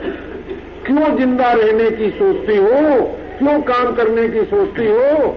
क्यों 0.86 1.18
ज़िंदा 1.18 1.52
रहने 1.52 1.92
की 1.92 2.10
सोचती 2.10 2.58
हो? 2.58 3.02
क्यों 3.40 3.62
काम 3.62 3.96
करने 3.96 4.30
की 4.30 4.42
सोचती 4.42 4.88
हो? 4.88 5.28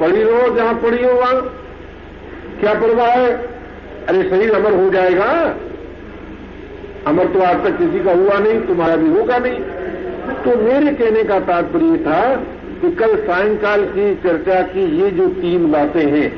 पढ़ी 0.00 0.22
रहो 0.22 0.56
जहाँ 0.56 0.74
पढ़ी 0.74 1.04
हो 1.04 1.12
वहाँ। 1.12 1.64
क्या 2.60 2.74
परवाह 2.74 3.08
है? 3.08 3.34
अरे, 4.08 4.30
शरीर 4.30 4.54
अमर 4.54 4.72
हो 4.72 4.90
जाएगा। 4.90 5.56
अमर 7.06 7.24
तो 7.24 7.40
आज 7.42 7.56
तक 7.64 7.78
किसी 7.78 8.04
का 8.04 8.12
हुआ 8.12 8.38
नहीं, 8.38 8.60
तुम्हारा 8.60 8.96
भी 8.96 9.10
होगा 9.10 9.38
नहीं। 9.38 9.79
तो 10.44 10.56
मेरे 10.56 10.92
कहने 10.94 11.22
का 11.24 11.38
तात्पर्य 11.40 11.96
था 11.98 12.22
कि 12.80 12.90
कल 12.90 13.14
सायंकाल 13.16 13.84
की 13.84 14.14
चर्चा 14.14 14.60
की 14.62 14.84
ये 15.02 15.10
जो 15.10 15.26
तीन 15.28 15.70
बातें 15.72 16.04
हैं, 16.04 16.30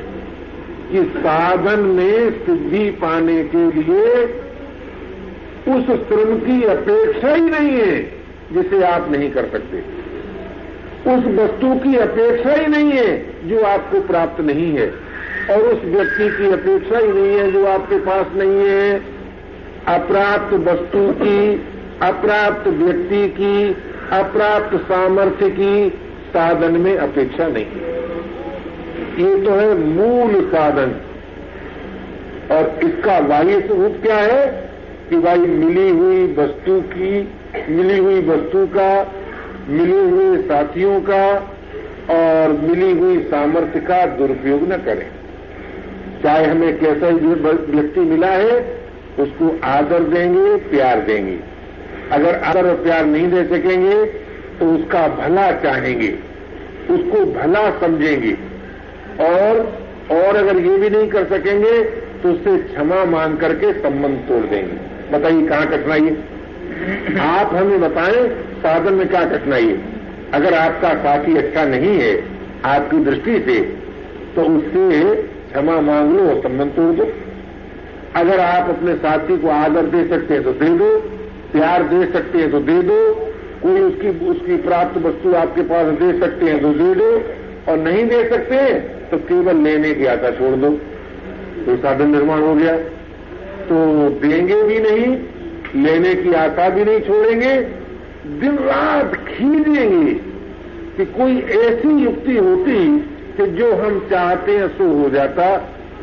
कि 0.91 1.03
साधन 1.17 1.79
में 1.79 2.45
सिद्धि 2.45 2.89
पाने 3.01 3.43
के 3.43 3.65
लिए 3.71 4.23
उस 5.67 5.85
श्रम 5.85 6.35
की 6.39 6.63
अपेक्षा 6.63 7.33
ही 7.33 7.41
नहीं 7.41 7.71
है 7.71 8.01
जिसे 8.53 8.83
आप 8.83 9.11
नहीं 9.11 9.29
कर 9.31 9.49
सकते। 9.49 9.77
उस 11.11 11.25
वस्तु 11.39 11.73
की 11.75 11.95
अपेक्षा 11.97 12.53
ही 12.53 12.67
नहीं 12.67 12.91
है 12.91 13.49
जो 13.49 13.63
आपको 13.65 14.01
प्राप्त 14.01 14.41
नहीं 14.41 14.71
है, 14.73 14.87
और 15.51 15.61
उस 15.61 15.83
व्यक्ति 15.85 16.29
की 16.29 16.51
अपेक्षा 16.51 16.97
ही 16.97 17.07
नहीं 17.07 17.37
है 17.37 17.51
जो 17.51 17.65
आपके 17.65 17.97
पास 17.99 18.25
नहीं 18.35 18.67
है। 18.69 19.01
अप्राप्त 19.87 20.53
वस्तु 20.67 20.99
की 21.21 21.39
अप्राप्त 22.01 22.67
व्यक्ति 22.67 23.29
की, 23.29 23.73
अप्राप्त 24.11 24.77
सामर्थ्य 24.77 25.49
की 25.49 25.89
साधन 26.33 26.71
में 26.71 26.97
अपेक्षा 26.97 27.47
नहीं। 27.47 27.65
ये 29.25 29.45
तो 29.45 29.51
है 29.51 29.77
मूल 29.77 30.45
साधन। 30.45 31.01
और 32.51 32.79
इसका 32.83 33.19
बाह्य 33.19 33.61
स्वरूप 33.61 33.97
क्या 34.01 34.15
है? 34.15 34.69
कि 35.09 35.17
भाई 35.17 35.37
मिली 35.37 35.89
हुई 35.89 36.35
वस्तु 36.37 36.81
की, 36.81 37.29
मिली 37.69 37.97
हुई 37.97 38.21
वस्तु 38.21 38.65
का, 38.65 39.11
मिले 39.69 39.99
हुए 39.99 40.41
साथियों 40.41 41.01
का, 41.01 41.33
और 42.09 42.51
मिली 42.51 42.91
हुई 42.91 43.19
सामर्थ्य 43.19 43.79
का 43.79 44.05
दुरुपयोग 44.05 44.73
न 44.73 44.77
करें। 44.77 45.07
चाहे 46.23 46.45
हमें 46.45 46.79
कैसा 46.79 47.07
व्यक्ति 47.07 47.99
मिला 47.99 48.27
है, 48.27 48.81
उसको 49.19 49.59
आदर 49.63 49.99
देंगे, 49.99 50.57
प्यार 50.57 50.99
देंगे। 50.99 51.52
अगर 52.13 52.39
आदर 52.41 52.69
और 52.69 52.75
प्यार 52.83 53.05
नहीं 53.05 53.27
दे 53.29 53.43
सकेंगे 53.47 54.03
तो 54.59 54.65
उसका 54.69 55.07
भला 55.17 55.51
चाहेंगे, 55.61 56.09
उसको 56.91 57.25
भला 57.33 57.69
समझेंगे। 57.79 58.33
और 59.23 59.61
और 60.11 60.35
अगर 60.35 60.59
ये 60.59 60.77
भी 60.77 60.89
नहीं 60.89 61.09
कर 61.09 61.25
सकेंगे 61.27 61.81
तो 62.21 62.31
उससे 62.31 62.57
क्षमा 62.63 63.03
मांग 63.07 63.37
करके 63.37 63.71
संबंध 63.73 64.17
तोड़ 64.27 64.43
देंगे। 64.45 64.75
बताइए, 65.11 65.45
कहाँ 65.47 65.65
कठिनाई 65.67 66.01
है? 66.01 66.15
आप 67.21 67.53
हमें 67.53 67.79
बताएँ, 67.81 68.27
साधन 68.59 68.93
में 68.93 69.07
क्या 69.07 69.23
कठिनाई 69.27 69.67
है? 69.67 69.77
अगर 70.33 70.53
आपका 70.53 70.93
साथी 70.99 71.35
अच्छा 71.37 71.63
नहीं 71.65 71.97
है, 71.99 72.13
आपकी 72.65 73.03
दृष्टि 73.03 73.39
से 73.39 73.59
तो 74.35 74.41
उससे 74.51 75.15
क्षमा 75.47 75.79
मांग 75.81 76.15
लो 76.17 76.41
संबंध 76.41 76.71
तोड़ 76.71 76.93
दो। 76.95 77.11
अगर 78.15 78.39
आप 78.39 78.69
अपने 78.69 78.95
साथी 78.97 79.37
को 79.37 79.49
आदर 79.51 79.85
दे 79.87 80.07
सकते 80.09 80.33
हैं 80.33 80.43
तो 80.43 80.53
दे 80.55 80.69
दो। 80.77 80.89
प्यार 81.53 81.83
दे 81.83 82.05
सकते 82.11 82.39
हैं 82.39 82.51
तो 82.51 82.59
दे 82.61 82.81
दो। 82.81 82.97
कोई 83.61 83.81
उसकी 83.81 84.09
उसकी 84.27 84.55
प्राप्त 84.61 84.97
वस्तु 84.97 85.33
आपके 85.35 85.61
पास 85.61 85.93
दे 85.99 86.11
सकते 86.19 86.45
हैं 86.45 86.61
तो 86.61 86.73
दे 86.73 86.93
दो। 86.95 87.11
और 87.71 87.77
नहीं 87.79 88.05
दे 88.05 88.23
सकते 88.29 88.57
तो 89.09 89.17
केवल 89.27 89.61
लेने 89.63 89.93
की 89.93 90.05
आशा 90.05 90.31
छोड़ 90.31 90.55
दो। 90.55 90.69
तो 91.65 91.75
साधन 91.77 92.11
निर्माण 92.11 92.41
हो 92.41 92.55
गया। 92.55 92.75
तो 93.67 93.75
देंगे 94.21 94.61
भी 94.63 94.79
नहीं, 94.79 95.15
लेने 95.75 96.13
की 96.15 96.33
आशा 96.33 96.69
भी 96.69 96.83
नहीं 96.85 96.99
छोड़ेंगे। 96.99 97.55
दिन 98.39 98.57
रात 98.57 99.15
खींचेंगे 99.27 100.13
कि 100.97 101.05
कोई 101.13 101.39
ऐसी 101.59 101.89
युक्ति 102.03 102.37
होती 102.37 102.75
कि 103.37 103.45
जो 103.51 103.71
हम 103.75 103.99
चाहते 104.09 104.57
हैं 104.57 104.67
सो 104.67 104.87
हो 104.93 105.09
जाता। 105.09 105.55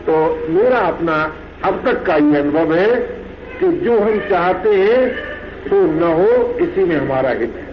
तो 0.06 0.16
मेरा 0.50 0.78
अपना 0.78 1.16
अब 1.64 1.82
तक 1.84 2.02
का 2.06 2.14
ये 2.16 2.38
अनुभव 2.38 2.74
है 2.74 2.94
कि 3.60 3.72
जो 3.80 3.98
हम 4.00 4.18
चाहते 4.30 4.74
हैं 4.74 5.30
तो 5.62 5.77
न 5.94 6.12
हो, 6.12 6.29
इसी 6.61 6.85
में 6.85 6.96
हमारा 6.96 7.31
हित 7.33 7.55
है। 7.57 7.68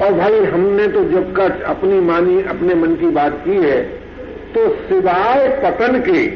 और 0.00 0.12
भाई, 0.14 0.44
हमने 0.46 0.86
तो 0.88 1.04
जब 1.04 1.32
का 1.36 1.44
अपनी 1.66 2.00
मानी, 2.02 2.42
अपने 2.48 2.74
मन 2.76 2.94
की 2.96 3.10
बात 3.12 3.40
की 3.44 3.56
है 3.60 3.80
तो 4.52 4.68
सिवाय 4.84 5.48
पतन 5.64 5.98
के, 6.00 6.26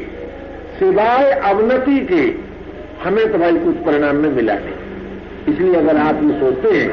सिवाय 0.75 1.31
अवनति 1.43 1.99
के, 2.11 2.23
हमें 3.03 3.31
तो 3.31 3.37
भाई 3.37 3.57
कुछ 3.59 3.75
परिणाम 3.85 4.15
में 4.15 4.29
मिला 4.31 4.53
नहीं। 4.55 5.53
इसलिए 5.53 5.75
अगर 5.75 5.97
आप 5.99 6.21
ये 6.23 6.39
सोचते 6.39 6.75
हैं 6.75 6.89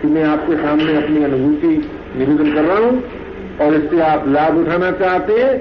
कि 0.00 0.08
मैं 0.08 0.24
आपके 0.24 0.56
सामने 0.56 0.96
अपनी 0.96 1.22
अनुभूति 1.24 1.68
निवेदन 2.16 2.52
कर 2.54 2.62
रहा 2.62 2.78
हूँ, 2.78 3.02
और 3.60 3.74
इससे 3.74 4.00
आप 4.02 4.28
लाभ 4.28 4.58
उठाना 4.58 4.90
चाहते 4.98 5.32
हैं 5.34 5.54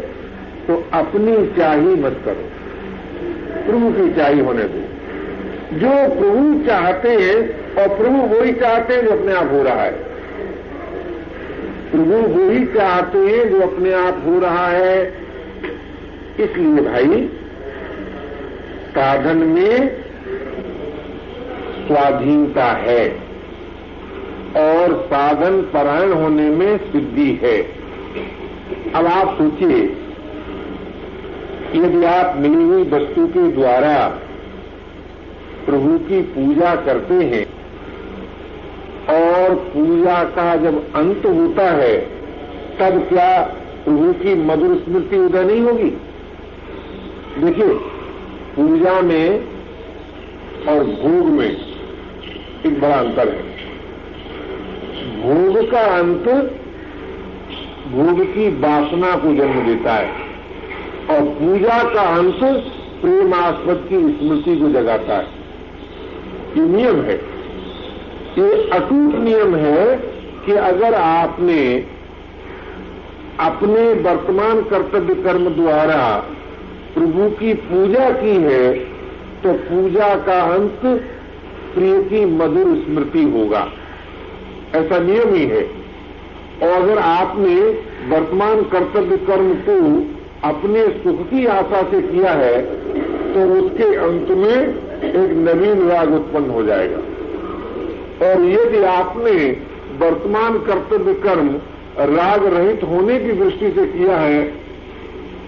तो 0.67 0.83
अपनी 0.93 1.35
चाही 1.57 1.95
मत 2.01 2.19
करो। 2.25 2.49
प्रभु 3.65 3.91
की 3.91 4.13
चाही 4.15 4.39
होने 4.39 4.63
दो। 4.65 4.81
जो 5.75 5.89
प्रभु 5.89 6.67
चाहते 6.67 7.09
हैं 7.09 7.37
और 7.75 7.97
प्रभु 7.97 8.35
वही 8.35 8.51
चाहते 8.53 8.93
हैं 8.93 9.05
जो 9.05 9.11
अपने 9.11 9.33
आप 9.33 9.51
हो 9.51 9.63
रहा 9.63 9.81
है। 9.81 9.91
प्रभु 11.91 12.13
वही 12.13 12.65
चाहते 12.65 13.17
हैं 13.17 13.49
जो 13.49 13.61
अपने 13.61 13.93
आप 13.93 14.23
हो 14.25 14.39
रहा 14.39 14.67
है। 14.67 15.13
इसलिए 16.39 16.85
भाई, 16.85 17.27
साधन 18.89 19.37
में 19.37 19.97
स्वाधीनता 21.87 22.65
है 22.65 23.09
और 24.57 25.03
साधन 25.05 25.61
परायण 25.61 26.11
होने 26.11 26.49
में 26.49 26.77
सिद्धि 26.77 27.39
है। 27.43 27.61
अब 28.91 29.07
आप 29.07 29.37
सोचिए, 29.37 29.97
यदि 31.75 32.05
आप 32.05 32.37
मिली 32.37 32.63
हुई 32.63 32.83
वस्तु 32.83 33.27
के 33.27 33.47
द्वारा 33.51 34.21
प्रभु 35.65 35.97
की 35.99 36.21
पूजा 36.21 36.75
करते 36.75 37.13
हैं 37.13 37.45
और 39.09 39.55
पूजा 39.55 40.23
का 40.23 40.55
जब 40.55 40.93
अंत 40.95 41.25
होता 41.25 41.69
है, 41.71 41.97
तब 42.79 42.99
क्या 43.09 43.41
प्रभु 43.85 44.13
की 44.13 44.35
मधुर 44.35 44.75
स्मृति 44.77 45.17
उदय 45.17 45.43
नहीं 45.43 45.61
होगी? 45.61 45.89
देखिए, 47.39 47.73
पूजा 48.55 49.01
में 49.01 49.39
और 50.67 50.83
भोग 50.83 51.29
में 51.29 51.49
एक 52.65 52.81
बड़ा 52.81 52.95
अंतर 52.95 53.29
है। 53.29 53.43
भोग 55.15 55.71
का 55.71 55.81
अंत 55.97 56.29
भोग 57.87 58.23
की 58.25 58.49
वासना 58.61 59.15
को 59.15 59.35
जन्म 59.35 59.65
देता 59.65 59.93
है 59.93 60.09
और 61.09 61.21
पूजा 61.21 61.83
का 61.83 62.01
अंश 62.01 62.39
प्रेमास्पद 63.01 63.85
की 63.89 63.95
स्मृति 63.95 64.55
को 64.55 64.69
जगाता 64.69 65.17
है। 65.17 65.34
नियम 66.59 67.01
है। 67.01 67.15
ये 68.37 68.69
अटूट 68.69 69.15
नियम 69.19 69.55
है 69.55 69.95
कि 70.45 70.51
अगर 70.51 70.93
आपने 70.93 71.61
अपने 73.39 73.81
वर्तमान 74.03 74.61
कर्तव्य 74.61 75.15
कर्म 75.23 75.49
द्वारा 75.49 76.03
प्रभु 76.93 77.29
की 77.29 77.53
पूजा 77.63 78.09
की 78.11 78.35
है 78.43 78.73
तो 79.43 79.53
पूजा 79.53 80.13
का 80.15 80.39
अंत 80.53 80.81
प्रिय 81.73 82.01
की 82.03 82.25
मधुर 82.25 82.75
स्मृति 82.77 83.23
होगा। 83.31 83.67
ऐसा 84.75 84.99
नियम 84.99 85.33
ही 85.33 85.45
है। 85.45 85.63
और 86.63 86.71
अगर 86.71 86.97
आपने 86.97 87.55
वर्तमान 88.09 88.61
कर्तव्य 88.63 89.17
कर्म 89.17 89.53
को 89.69 89.77
अपने 90.47 90.87
सुख 90.87 91.29
की 91.29 91.45
आशा 91.45 91.81
से 91.81 92.01
किया 92.01 92.31
है 92.33 92.61
तो 93.33 93.43
उसके 93.53 93.95
अंत 93.95 94.29
में 94.37 94.84
एक 95.05 95.31
नवीन 95.31 95.89
राग 95.89 96.13
उत्पन्न 96.13 96.49
हो 96.49 96.63
जाएगा। 96.63 96.97
और 98.25 98.41
यदि 98.41 98.83
आपने 98.83 99.57
वर्तमान 99.97 100.57
कर्तव्य 100.57 101.13
कर्म 101.13 101.49
राग 101.99 102.45
रहित 102.45 102.83
होने 102.83 103.19
की 103.19 103.31
दृष्टि 103.31 103.71
से 103.71 103.85
किया 103.85 104.17
है 104.17 104.43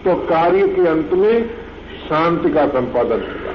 तो 0.06 0.16
कार्य 0.16 0.68
के 0.68 0.88
अंत 0.88 1.14
में 1.14 1.50
शांति 2.10 2.50
का 2.50 2.68
संपादन 2.68 3.10
होगा। 3.10 3.54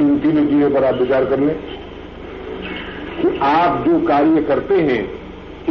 इन 0.00 0.18
तीनों 0.18 0.46
चीज़ों 0.46 0.70
पर 0.70 0.84
आप 0.84 0.94
विचार 0.94 1.24
कर 1.24 1.40
लें। 1.40 1.56
कि 3.22 3.38
आप 3.38 3.84
जो 3.88 4.06
कार्य 4.06 4.42
करते 4.42 4.74
हैं, 4.74 5.12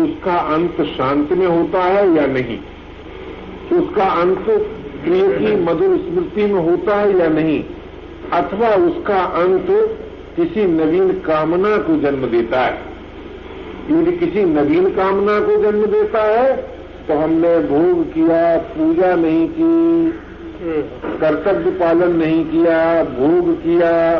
उसका 0.04 0.36
अंत 0.36 0.82
शांति 0.82 1.36
में 1.36 1.48
होता 1.48 1.84
है 1.84 2.16
या 2.16 2.26
नहीं? 2.26 2.60
उसका 3.80 4.06
अंत 4.06 4.46
प्रिय 5.04 5.28
की 5.28 5.56
मधुर 5.56 5.98
स्मृति 5.98 6.54
में 6.54 6.62
होता 6.62 6.96
है 6.96 7.18
या 7.18 7.28
नहीं? 7.28 7.64
अथवा 8.34 8.70
उसका 8.86 9.20
अंत 9.40 9.68
किसी 10.36 10.66
नवीन 10.66 11.12
कामना 11.22 11.78
को 11.78 11.98
जन्म 12.02 12.28
देता 12.28 12.60
है। 12.60 12.78
यदि 13.92 14.12
किसी 14.12 14.44
नवीन 14.46 14.90
कामना 14.90 15.40
को 15.40 15.58
जन्म 15.64 15.86
देता 15.86 16.24
है 16.24 16.56
तो 17.08 17.14
हमने 17.14 17.58
भोग 17.60 18.04
किया, 18.14 18.58
पूजा 18.58 19.16
नहीं 19.16 19.48
की, 19.50 20.12
कर्तव्य 21.20 21.72
पालन 21.72 22.16
नहीं 22.16 22.44
किया, 22.46 23.04
भोग 23.04 23.54
किया 23.56 24.20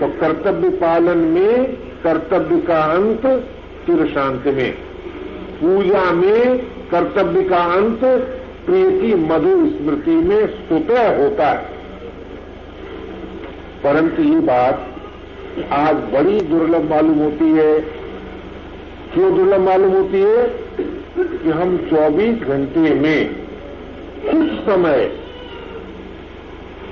तो 0.00 0.08
कर्तव्य 0.20 0.68
पालन 0.68 1.18
में, 1.28 1.66
कर्तव्य 2.02 2.60
का 2.60 2.82
अंत 2.92 3.26
चिर 3.86 4.06
शांति 4.06 4.50
में। 4.50 4.72
पूजा 5.60 6.04
में 6.12 6.58
कर्तव्य 6.90 7.42
का 7.42 7.62
अंत 7.74 8.04
प्रिय 8.66 8.90
की 8.90 9.14
मधुर 9.14 9.66
स्मृति 9.68 10.14
में 10.24 10.46
स्वतः 10.46 11.16
होता 11.22 11.48
है। 11.48 11.79
परंतु 13.84 14.22
ये 14.22 14.40
बात 14.40 14.94
आज 15.72 15.96
बड़ी 15.96 16.40
दुर्लभ 16.40 16.90
मालूम 16.90 17.18
होती 17.18 17.50
है। 17.50 17.80
क्यों 19.14 19.36
दुर्लभ 19.36 19.60
मालूम 19.60 19.90
होती 19.90 20.20
है? 20.20 20.70
कि 21.18 21.50
हम 21.50 21.76
24 21.76 22.34
घंटे 22.34 22.94
में 22.94 23.34
कुछ 24.26 24.60
समय, 24.60 25.20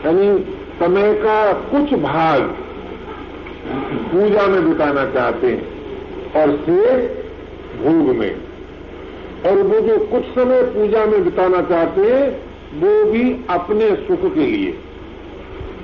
यानी 0.06 0.38
समय 0.78 1.14
का 1.14 1.52
कुछ 1.52 1.94
भाग 1.94 2.42
पूजा 4.12 4.46
में 4.46 4.68
बिताना 4.68 5.04
चाहते 5.04 5.46
हैं 5.46 5.78
और 6.32 6.56
शेष 6.56 7.10
भोग 7.84 8.16
में। 8.16 8.36
और 9.46 9.62
वो 9.62 9.80
जो 9.80 9.98
कुछ 9.98 10.22
समय 10.22 10.62
पूजा 10.62 11.06
में 11.06 11.24
बिताना 11.24 11.62
चाहते 11.62 12.00
हैं, 12.00 12.40
वो 12.80 13.12
भी 13.12 13.44
अपने 13.50 13.96
सुख 13.96 14.34
के 14.34 14.46
लिए। 14.46 14.78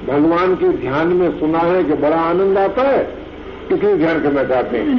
भगवान 0.08 0.54
के 0.54 0.68
ध्यान 0.68 1.08
में 1.08 1.40
सुना 1.40 1.58
है 1.58 1.84
कि 1.84 1.92
बड़ा 1.92 2.16
आनंद 2.16 2.58
आता 2.58 2.82
है 2.82 3.16
इसलिए 3.72 3.96
ध्यान 3.96 4.22
करना 4.22 4.44
चाहते 4.44 4.78
हैं। 4.78 4.96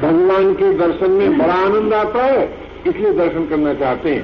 भगवान 0.00 0.54
के 0.54 0.72
दर्शन 0.74 1.10
में 1.10 1.38
बड़ा 1.38 1.54
आनंद 1.54 1.94
आता 1.94 2.22
है 2.22 2.56
इसलिए 2.86 3.12
दर्शन 3.12 3.46
करना 3.46 3.74
चाहते 3.74 4.10
हैं। 4.10 4.22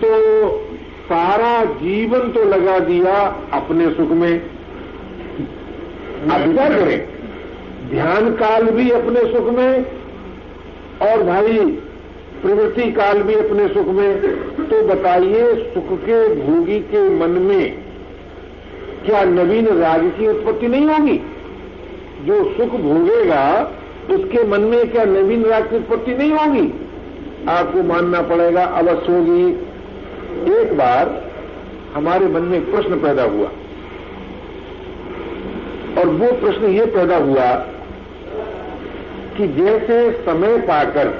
तो 0.00 0.48
सारा 1.04 1.64
जीवन 1.64 2.18
तो 2.18 2.44
लगा 2.44 2.78
दिया 2.78 3.14
अपने 3.52 3.90
सुख 3.90 4.10
में। 4.10 4.42
आप 6.30 6.40
विचार 6.40 6.74
करें? 6.74 7.08
ध्यान 7.90 8.32
काल 8.32 8.70
भी 8.70 8.90
अपने 8.90 9.20
सुख 9.20 9.48
में, 9.48 9.86
और 11.02 11.22
भाई, 11.22 11.58
प्रवृत्ति 12.42 12.92
काल 12.92 13.22
भी 13.22 13.34
अपने 13.34 13.68
सुख 13.68 13.86
में। 13.86 14.22
तो 14.68 14.82
बताइए, 14.86 15.54
सुख 15.74 15.98
के 15.98 16.34
भोगी 16.34 16.78
के 16.80 17.08
मन 17.08 17.30
में 17.30 17.81
क्या 19.06 19.22
नवीन 19.24 19.66
राग 19.68 20.04
की 20.18 20.26
उत्पत्ति 20.28 20.68
नहीं 20.68 20.86
होगी? 20.86 21.16
जो 22.24 22.44
सुख 22.44 22.80
भोगेगा, 22.80 23.42
उसके 24.10 24.44
मन 24.44 24.60
में 24.60 24.90
क्या 24.92 25.04
नवीन 25.04 25.44
राग 25.44 25.70
की 25.70 25.76
उत्पत्ति 25.76 26.14
नहीं 26.14 26.32
होगी? 26.32 26.66
आपको 27.48 27.82
मानना 27.82 28.22
पड़ेगा 28.22 28.64
अवश्य 28.64 29.12
होगी 29.12 29.48
एक 30.52 30.76
बार 30.78 31.10
हमारे 31.94 32.26
मन 32.26 32.42
में 32.42 32.70
प्रश्न 32.72 33.00
पैदा 33.00 33.22
हुआ। 33.22 33.48
और 35.98 36.08
वो 36.08 36.32
प्रश्न 36.32 36.66
ये 36.66 36.84
पैदा 36.86 37.16
हुआ 37.16 37.50
कि 39.36 39.48
जैसे 39.48 40.10
समय 40.24 40.58
पाकर 40.58 41.10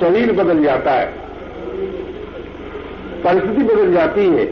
शरीर 0.00 0.32
बदल 0.32 0.62
जाता 0.62 0.92
है, 0.92 1.06
परिस्थिति 3.24 3.62
बदल 3.64 3.92
जाती 3.92 4.26
है 4.26 4.44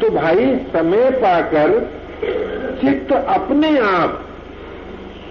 तो 0.00 0.10
भाई 0.10 0.56
समय 0.56 1.10
पाकर 1.10 1.78
चित्त 2.80 3.12
अपने 3.12 3.78
आप 3.78 4.24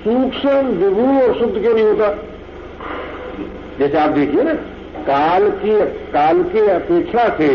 सूक्ष्म, 0.04 0.50
विभू 0.50 1.22
और 1.22 1.40
शुद्ध 1.40 1.62
क्यों 1.62 1.74
नहीं 1.74 1.86
होता? 1.86 2.10
जैसे 3.80 3.98
आप 3.98 4.10
देखिए 4.10 4.44
ना, 4.44 4.54
काल 5.08 5.50
की 5.50 5.80
काल 6.12 6.44
की 6.44 6.60
अपेक्षा 6.60 7.28
से, 7.30 7.48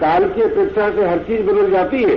काल 0.00 0.24
की 0.24 0.42
अपेक्षा 0.42 0.90
से 0.90 1.06
हर 1.06 1.18
चीज़ 1.18 1.42
बदल 1.42 1.70
जाती 1.70 2.02
है। 2.02 2.16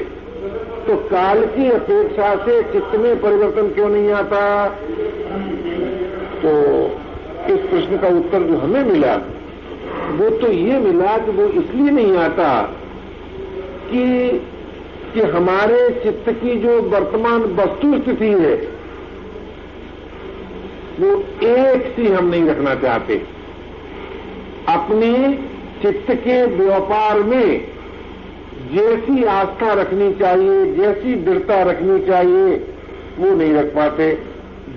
तो 0.87 0.95
काल 0.95 1.45
की 1.45 1.69
अपेक्षा 1.71 2.35
से 2.35 2.61
चित्त 2.63 2.95
में 2.95 3.21
परिवर्तन 3.21 3.69
क्यों 3.69 3.89
नहीं 3.89 4.11
आता? 4.11 4.69
तो 6.43 6.51
इस 7.53 7.59
प्रश्न 7.59 7.97
का 7.97 8.07
उत्तर 8.07 8.43
जो 8.43 8.57
हमें 8.57 8.83
मिला, 8.83 9.15
वो 10.11 10.29
तो 10.29 10.47
ये 10.47 10.79
मिला 10.79 11.17
कि 11.17 11.31
वो 11.31 11.45
इसलिए 11.45 11.91
नहीं 11.91 12.17
आता 12.17 12.73
कि 13.87 14.05
कि 15.13 15.21
हमारे 15.29 15.89
चित्त 16.03 16.29
की 16.41 16.55
जो 16.59 16.81
वर्तमान 16.89 17.41
वस्तु 17.55 17.97
स्थिति 17.97 18.29
है 18.41 18.55
वो 20.99 21.11
एक 21.47 21.85
सी 21.95 22.07
हम 22.07 22.25
नहीं 22.25 22.45
रखना 22.45 22.73
चाहते। 22.75 23.15
अपने 24.69 25.11
चित्त 25.81 26.11
के 26.21 26.45
व्यापार 26.55 27.19
में 27.23 27.49
जैसी 28.71 29.23
आस्था 29.31 29.73
रखनी 29.73 30.11
चाहिए 30.13 30.73
जैसी 30.75 31.15
दृढ़ता 31.25 31.61
रखनी 31.63 31.99
चाहिए 32.07 32.55
वो 33.19 33.35
नहीं 33.35 33.53
रख 33.53 33.73
पाते। 33.75 34.11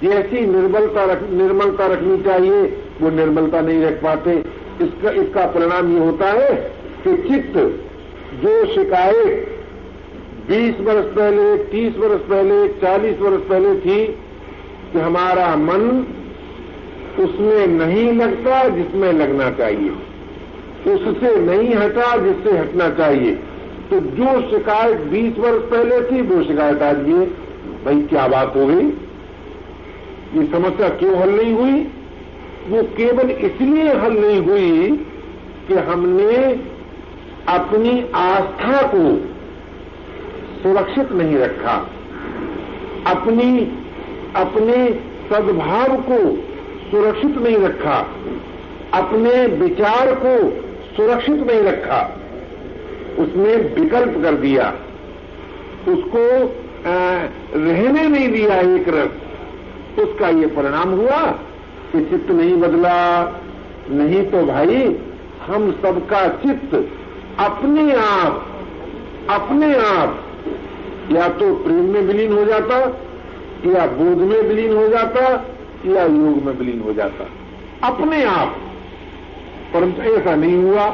जैसी 0.03 0.47
निर्बलता 0.47 1.05
रख, 1.05 1.23
निर्मलता 1.31 1.87
रखनी 1.87 2.23
चाहिए 2.23 2.63
वो 3.01 3.11
निर्मलता 3.11 3.61
नहीं 3.61 3.83
रख 3.83 4.03
पाते। 4.03 4.37
इसका 4.83 5.11
इसका 5.23 5.47
परिणाम 5.47 5.93
ये 5.93 6.05
होता 6.05 6.31
है 6.33 6.53
कि 7.05 7.17
चित्त 7.29 7.57
जो 8.35 8.67
शिकायत 8.67 9.57
20 10.51 10.81
वर्ष 10.81 11.07
पहले 11.17 11.65
30 11.65 11.97
वर्ष 11.99 12.21
पहले 12.21 12.69
40 12.69 13.21
वर्ष 13.21 13.43
पहले 13.49 13.75
थी 13.75 14.07
कि 14.93 14.99
हमारा 14.99 15.57
मन 15.57 16.07
उसमें 17.19 17.67
नहीं 17.67 18.13
लगता 18.13 18.69
जिसमें 18.69 19.13
लगना 19.13 19.51
चाहिए। 19.51 19.91
उससे 20.95 21.37
नहीं 21.37 21.75
हटा 21.75 22.17
जिससे 22.17 22.59
हटना 22.59 22.91
चाहिए। 22.91 23.33
तो 23.91 24.01
जो 24.01 24.51
शिकायत 24.51 24.99
20 24.99 25.39
वर्ष 25.39 25.63
पहले 25.63 26.01
थी, 26.01 26.21
वो 26.21 26.43
शिकायत 26.43 26.83
आज 26.83 26.97
है 26.97 27.27
भाई, 27.85 28.03
क्या 28.03 28.29
बात 28.29 28.53
हो 28.57 28.67
गई? 28.67 28.87
ये 30.35 30.47
समस्या 30.47 30.89
क्यों 30.89 31.17
हल 31.17 31.31
नहीं 31.31 31.53
हुई? 31.55 31.83
वो 32.69 32.83
केवल 32.83 33.31
इसलिए 33.31 33.89
हल 33.95 34.13
नहीं 34.13 34.41
हुई 34.41 34.97
कि 35.69 35.75
हमने 35.75 36.70
अपनी 37.49 38.11
आस्था 38.15 38.87
को 38.95 39.17
सुरक्षित 40.63 41.13
नहीं 41.13 41.37
रखा। 41.37 41.91
अपनी, 43.07 43.59
अपने 44.37 45.01
सद्भाव 45.31 45.97
को 45.97 46.37
सुरक्षित 46.91 47.39
नहीं 47.39 47.59
रखा। 47.59 47.99
अपने 48.95 49.47
विचार 49.47 50.15
को 50.15 50.51
सुरक्षित 50.97 51.35
नहीं 51.35 51.63
रखा। 51.63 52.17
उसने 53.19 53.57
विकल्प 53.57 54.23
कर 54.23 54.35
दिया। 54.35 54.75
उसको 55.89 56.55
रहने 57.59 58.09
नहीं 58.09 58.29
दिया 58.29 58.57
एक 58.57 58.89
रस। 58.89 59.11
उसका 59.99 60.29
ये 60.29 60.47
परिणाम 60.47 60.91
हुआ 60.91 61.19
कि 61.93 62.05
चित्त 62.05 62.31
नहीं 62.31 62.57
बदला। 62.57 63.23
नहीं 63.91 64.27
तो 64.27 64.43
भाई, 64.47 64.99
हम 65.47 65.73
सबका 65.73 66.29
चित्त 66.29 66.89
अपने 67.41 67.95
आप 67.95 68.47
अपने 69.31 69.75
आप, 69.75 70.25
या 71.13 71.29
तो 71.29 71.55
प्रेम 71.55 71.85
में 71.85 72.01
विलीन 72.01 72.33
हो 72.33 72.45
जाता, 72.45 72.79
या 73.67 73.87
बोध 73.87 74.19
में 74.19 74.43
विलीन 74.43 74.77
हो 74.77 74.89
जाता, 74.89 75.21
या 75.87 76.03
योग 76.03 76.43
में 76.43 76.59
विलीन 76.59 76.81
हो 76.81 76.93
जाता। 76.93 77.29
अपने 77.89 78.25
आप। 78.25 78.57
परंतु 79.75 80.03
ऐसा 80.03 80.35
नहीं 80.35 80.63
हुआ 80.63 80.91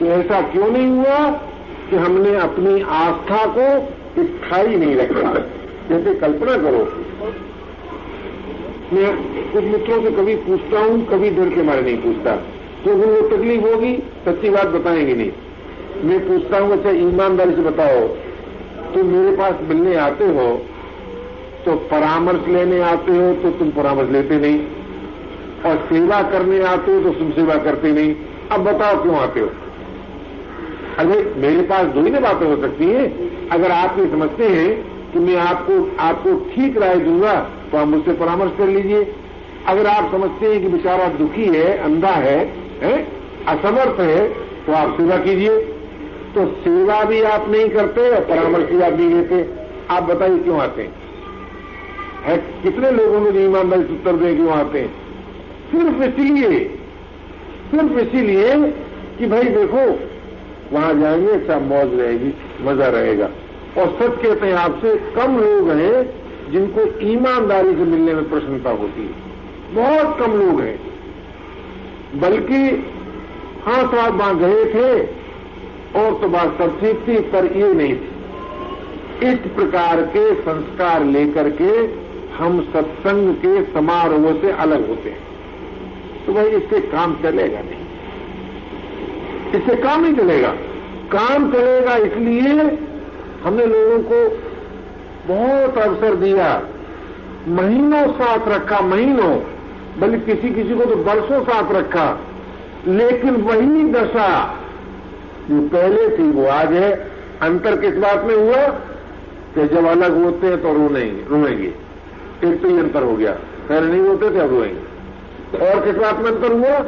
तो 0.00 0.06
ऐसा 0.06 0.40
क्यों 0.40 0.68
नहीं 0.68 0.86
हुआ 0.86 1.30
कि 1.90 1.96
हमने 1.96 2.36
अपनी 2.36 2.80
आस्था 2.80 3.46
को 3.58 3.92
स्थायी 4.22 4.76
नहीं 4.76 4.96
रखा? 4.96 5.32
जैसे 5.88 6.14
कल्पना 6.14 6.56
करो। 6.56 6.92
मैं 8.92 9.16
कुछ 9.52 9.64
मित्रों 9.64 10.02
से 10.02 10.10
कभी 10.10 10.36
पूछता 10.36 10.80
हूँ, 10.80 11.06
कभी 11.06 11.30
डर 11.30 11.48
के 11.48 11.62
मारे 11.62 11.82
नहीं 11.82 11.96
पूछता। 11.96 12.36
क्योंकि 12.82 13.02
तो 13.02 13.08
वो 13.08 13.36
तकलीफ़ 13.36 13.62
होगी, 13.62 14.02
सच्ची 14.24 14.50
बात 14.50 14.66
बताएँगे 14.66 15.14
नहीं। 15.14 15.32
मैं 16.04 16.18
पूछता 16.28 16.58
हूँ 16.58 16.72
अच्छा 16.72 16.90
ईमानदारी 17.00 17.54
से 17.54 17.62
बताओ 17.62 18.00
तुम 18.94 19.06
मेरे 19.06 19.36
पास 19.36 19.60
मिलने 19.68 19.94
आते 19.98 20.24
हो 20.30 20.46
तो 21.64 21.74
परामर्श 21.90 22.48
लेने 22.48 22.80
आते 22.84 23.12
हो 23.12 23.32
तो 23.34 23.50
तुम 23.58 23.70
परामर्श 23.72 24.10
लेते 24.10 24.38
नहीं 24.38 24.58
और 25.64 25.76
सेवा 25.88 26.22
करने 26.22 26.62
आते 26.64 26.92
हो 26.92 27.00
तो 27.02 27.10
तुम 27.10 27.30
सेवा 27.30 27.54
करते 27.62 27.92
नहीं। 27.92 28.14
अब 28.52 28.64
बताओ 28.64 29.02
क्यों 29.02 29.16
आते 29.16 29.40
हो? 29.40 29.50
अरे 30.98 31.16
मेरे 31.36 31.62
पास 31.62 31.86
दो 31.86 32.02
ही 32.02 32.10
ना 32.10 32.20
बातें 32.20 32.46
हो 32.46 32.56
सकती 32.56 32.84
हैं। 32.84 33.48
अगर 33.48 33.70
आप 33.70 33.98
ये 33.98 34.06
समझते 34.10 34.48
हैं 34.48 34.70
कि 35.12 35.18
मैं 35.18 35.36
आपको 35.38 35.78
आपको 36.00 36.34
ठीक 36.50 36.78
राय 36.78 36.96
दूँगा 37.00 37.34
तो 37.72 37.78
आप 37.78 37.86
मुझसे 37.88 38.12
परामर्श 38.14 38.52
कर 38.58 38.68
लीजिए। 38.68 39.02
अगर 39.66 39.86
आप 39.86 40.10
समझते 40.12 40.46
हैं 40.46 40.60
कि 40.62 40.68
बेचारा 40.68 41.08
दुखी 41.18 41.48
है 41.54 41.76
अंधा 41.78 42.14
है, 42.26 42.38
है 42.82 42.92
असमर्थ 43.48 44.00
है 44.00 44.28
तो 44.66 44.72
आप 44.72 44.96
सेवा 44.96 45.16
कीजिए। 45.18 45.58
तो 46.36 46.46
सेवा 46.46 47.04
भी 47.04 47.22
आप 47.22 47.48
नहीं 47.48 47.70
करते 47.70 48.10
और 48.10 48.24
परामर्श 48.24 48.64
भी 48.64 48.82
आप 48.82 48.92
नहीं 48.92 49.10
लेते। 49.10 49.54
आप 49.90 50.02
बताइए 50.02 50.38
क्यों 50.38 50.60
आते 50.60 50.82
हैं? 50.82 50.94
है, 52.22 52.36
कितने 52.36 52.90
लोगों 52.90 53.32
ने 53.32 53.44
ईमानदारी 53.44 53.82
से 53.82 53.92
उत्तर 53.92 54.12
दे 54.12 54.34
क्यों 54.34 54.50
आते 54.50 54.80
हैं? 54.80 54.94
सिर्फ़ 55.72 56.02
इसीलिए 56.02 56.78
सिर्फ़ 57.70 57.98
इसीलिए 57.98 58.70
कि 59.18 59.26
भाई 59.26 59.44
देखो, 59.44 60.00
वहाँ 60.72 60.94
जाएँगे 60.94 61.32
अच्छा 61.32 61.58
मौज 61.58 62.00
रहेगी, 62.00 62.34
मज़ा 62.62 62.86
रहेगा। 62.86 63.30
और 63.78 63.98
सच 64.02 64.22
कहते 64.22 64.46
हैं 64.46 64.54
आपसे, 64.54 64.96
कम 64.96 65.38
लोग 65.38 65.70
हैं 65.70 66.14
जिनको 66.52 66.98
ईमानदारी 67.06 67.68
से 67.68 67.84
मिलने 67.84 68.14
में 68.14 68.30
प्रसन्नता 68.30 68.70
होती 68.70 69.02
है। 69.02 69.26
बहुत 69.74 70.18
कम 70.18 70.32
लोग 70.32 70.60
हैं। 70.60 70.80
बल्कि 72.20 72.86
हाँ 73.66 73.90
तो 73.90 73.96
आप 73.96 74.14
वहाँ 74.14 74.38
गए 74.38 74.64
थे 74.64 75.25
और 75.96 76.20
तो 76.20 76.28
बात 76.28 76.58
सब 76.58 76.80
ठीक 76.80 77.08
थी 77.08 77.18
पर 77.18 77.52
ये 77.56 77.74
नहीं 77.74 77.96
थी। 77.96 78.16
इस 79.22 79.38
प्रकार 79.38 80.02
के 80.02 80.34
संस्कार 80.34 81.04
लेकर 81.04 81.50
के 81.50 82.06
हम 82.36 82.60
सत्संग 82.60 83.34
के 83.34 83.62
समारोह 83.62 84.40
से 84.40 84.52
अलग 84.52 84.88
होते 84.88 85.10
हैं। 85.10 85.26
तो 86.26 86.32
भाई, 86.32 86.44
इससे 86.44 86.80
काम 86.80 87.16
चलेगा 87.22 87.58
नहीं। 87.58 87.86
इससे 89.54 89.76
काम 89.76 90.04
नहीं 90.04 90.16
चलेगा। 90.16 90.48
काम 91.12 91.52
चलेगा 91.52 91.96
इसलिए 91.96 92.78
हमने 93.44 93.66
लोगों 93.66 94.02
को 94.12 94.36
बहुत 95.34 95.78
अवसर 95.78 96.14
दिया। 96.14 96.62
महीनों 97.48 98.12
साथ 98.12 98.48
रखा, 98.48 98.80
महीनों, 98.80 99.40
बल्कि 99.98 100.34
किसी 100.34 100.54
किसी 100.54 100.74
को 100.74 100.84
तो 100.84 100.96
बरसों 100.96 101.44
साथ 101.44 101.72
रखा। 101.72 102.20
लेकिन 102.88 103.30
वही 103.30 103.92
दशा 103.92 104.60
जो 105.50 105.68
पहले 105.68 106.18
थी 106.18 106.30
वो 106.30 106.46
आज 106.46 106.72
है। 106.72 107.10
अंतर 107.42 107.76
किस 107.76 107.96
बात 107.96 108.24
में 108.24 108.36
हुआ? 108.36 108.66
कि 109.54 109.68
जब 109.68 109.84
अलग 109.84 110.24
होते 110.24 110.46
हैं 110.46 110.62
तो 110.62 110.72
रोनेंगे 110.72 111.24
रोएँगे। 111.30 111.74
एक 112.44 112.62
तो 112.62 112.68
ही 112.68 112.78
अंतर 112.78 113.02
हो 113.02 113.16
गया। 113.16 113.32
पहले 113.68 113.92
नहीं 113.92 114.00
होते 114.00 114.30
थे, 114.30 114.38
अब 114.38 114.50
रोएँगे। 114.50 115.70
और 115.70 115.84
किस 115.84 115.96
बात 115.96 116.18
में 116.18 116.30
अंतर 116.30 116.52
हुआ? 116.52 116.78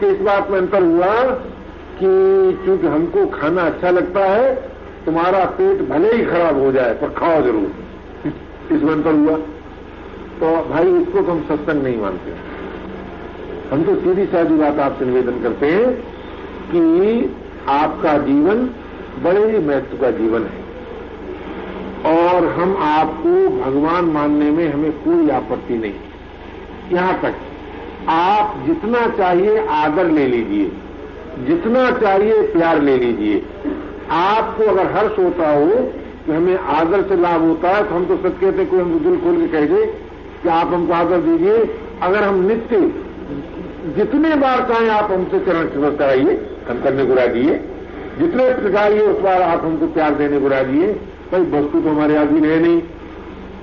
कि 0.00 0.06
इस 0.06 0.20
बात 0.20 0.50
में 0.50 0.58
अंतर 0.58 0.82
हुआ 0.82 1.22
कि 2.02 2.06
चूँकि 2.66 2.86
हमको 2.86 3.26
खाना 3.26 3.62
अच्छा 3.62 3.90
लगता 3.90 4.20
है, 4.20 4.54
तुम्हारा 5.06 5.44
पेट 5.44 5.88
भले 5.88 6.12
ही 6.12 6.24
खराब 6.24 6.58
हो 6.58 6.72
जाए, 6.72 6.94
पर 6.94 7.08
खाओ 7.08 7.42
ज़रूर। 7.42 7.72
इसमें 8.76 8.92
अंतर 8.92 9.12
हुआ। 9.12 9.36
तो 10.40 10.68
भाई, 10.68 10.86
इसको 10.86 11.20
तो 11.20 11.32
हम 11.32 11.40
सत्संग 11.40 11.82
नहीं 11.82 11.98
मानते। 11.98 12.32
हम 13.74 13.82
तो 13.82 13.94
सीधी 13.94 14.26
साधी 14.26 14.54
बात 14.54 14.78
आपसे 14.78 15.04
निवेदन 15.04 15.42
करते 15.42 15.66
हैं 15.66 15.92
कि 16.52 16.78
आपका 17.70 18.16
जीवन 18.18 18.68
बड़े 19.22 19.44
ही 19.52 19.58
महत्व 19.58 19.96
का 19.96 20.10
जीवन 20.10 20.44
है। 20.44 20.60
और 22.06 22.46
हम 22.52 22.76
आपको 22.82 23.48
भगवान 23.56 24.04
मानने 24.04 24.50
में 24.50 24.72
हमें 24.72 24.92
कोई 24.92 25.28
आपत्ति 25.30 25.74
नहीं। 25.74 26.92
यहाँ 26.92 27.20
तक, 27.22 27.34
आप 28.08 28.54
जितना 28.66 29.06
चाहिए 29.08 29.66
आदर 29.70 30.10
ले 30.10 30.26
लीजिए, 30.26 30.70
जितना 31.46 31.90
चाहिए 31.90 32.42
प्यार 32.52 32.80
ले 32.82 32.96
लीजिए। 32.96 33.42
आपको 34.10 34.64
अगर 34.64 34.92
हर्ष 34.92 35.18
होता 35.18 35.50
हो 35.50 35.66
कि 36.26 36.32
हमें 36.32 36.56
आदर 36.56 37.02
से 37.02 37.16
लाभ 37.16 37.42
होता 37.42 37.68
है 37.68 37.88
तो 37.88 37.94
हम 37.94 38.04
तो 38.04 38.16
सच 38.16 38.40
कहते 38.40 38.64
कोई 38.64 38.80
हम 38.80 38.98
दिल 38.98 39.16
खोल 39.16 39.36
के 39.36 39.46
कह 39.48 39.66
दे 39.66 39.86
कि 40.42 40.48
आप 40.48 40.72
हमको 40.72 40.92
आदर 40.92 41.20
दीजिए। 41.20 41.64
अगर 42.02 42.22
हम 42.22 42.42
नित्य 42.46 42.76
जितने 43.86 44.34
बार 44.36 44.60
चाहें 44.68 44.88
आप 44.90 45.10
हमसे 45.12 45.38
चरण 45.40 45.68
स्पर्श 45.68 45.96
कराइए 45.98 46.34
हम 46.68 46.82
करने 46.82 47.04
को 47.04 47.14
राजिए 47.14 47.54
जितने 48.18 48.48
प्रकार 48.54 48.92
उस 48.92 49.20
बार 49.20 49.42
आप 49.42 49.64
हमको 49.64 49.86
प्यार 49.86 50.14
देने 50.14 50.40
को 50.40 50.48
राजिए 50.48 50.92
भाई, 51.32 51.40
वस्तु 51.42 51.80
तो 51.80 51.88
हमारे 51.88 52.16
अधीन 52.16 52.44
है 52.44 52.58
नहीं। 52.60 52.80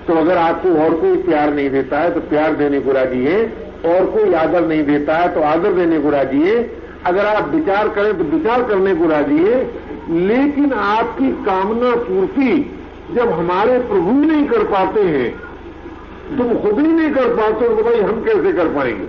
तो 0.07 0.13
अगर 0.13 0.37
आपको 0.37 0.69
और 0.75 0.93
कोई 0.93 1.17
प्यार 1.23 1.53
नहीं 1.53 1.69
देता 1.69 1.99
है 1.99 2.13
तो 2.13 2.19
प्यार 2.19 2.55
देने 2.55 2.79
को 2.79 2.91
राज़ी 2.91 3.23
है। 3.25 3.41
और 3.85 4.05
कोई 4.05 4.33
आदर 4.33 4.65
नहीं 4.67 4.85
देता 4.85 5.17
है 5.17 5.33
तो 5.33 5.41
आदर 5.41 5.73
देने 5.73 5.99
को 5.99 6.09
राज़ी 6.09 6.41
है। 6.41 6.55
अगर 7.05 7.25
आप 7.25 7.49
विचार 7.49 7.89
करें 7.89 8.17
तो 8.17 8.23
विचार 8.23 8.63
करने 8.63 8.95
को 8.95 9.07
राज़ी 9.07 9.37
है। 9.43 9.61
लेकिन 10.27 10.73
आपकी 10.73 11.31
कामना 11.45 11.95
पूर्ति 12.01 12.51
जब 13.13 13.31
हमारे 13.31 13.77
प्रभु 13.79 14.11
नहीं 14.11 14.45
कर 14.47 14.63
पाते 14.63 15.01
हैं, 15.03 15.29
तुम 16.37 16.53
खुद 16.55 16.79
ही 16.79 16.87
नहीं 16.87 17.11
कर 17.11 17.33
पाते 17.35 17.69
तो 17.69 17.83
भाई 17.83 18.01
हम 18.01 18.23
कैसे 18.23 18.53
कर 18.53 18.67
पाएँगे? 18.75 19.07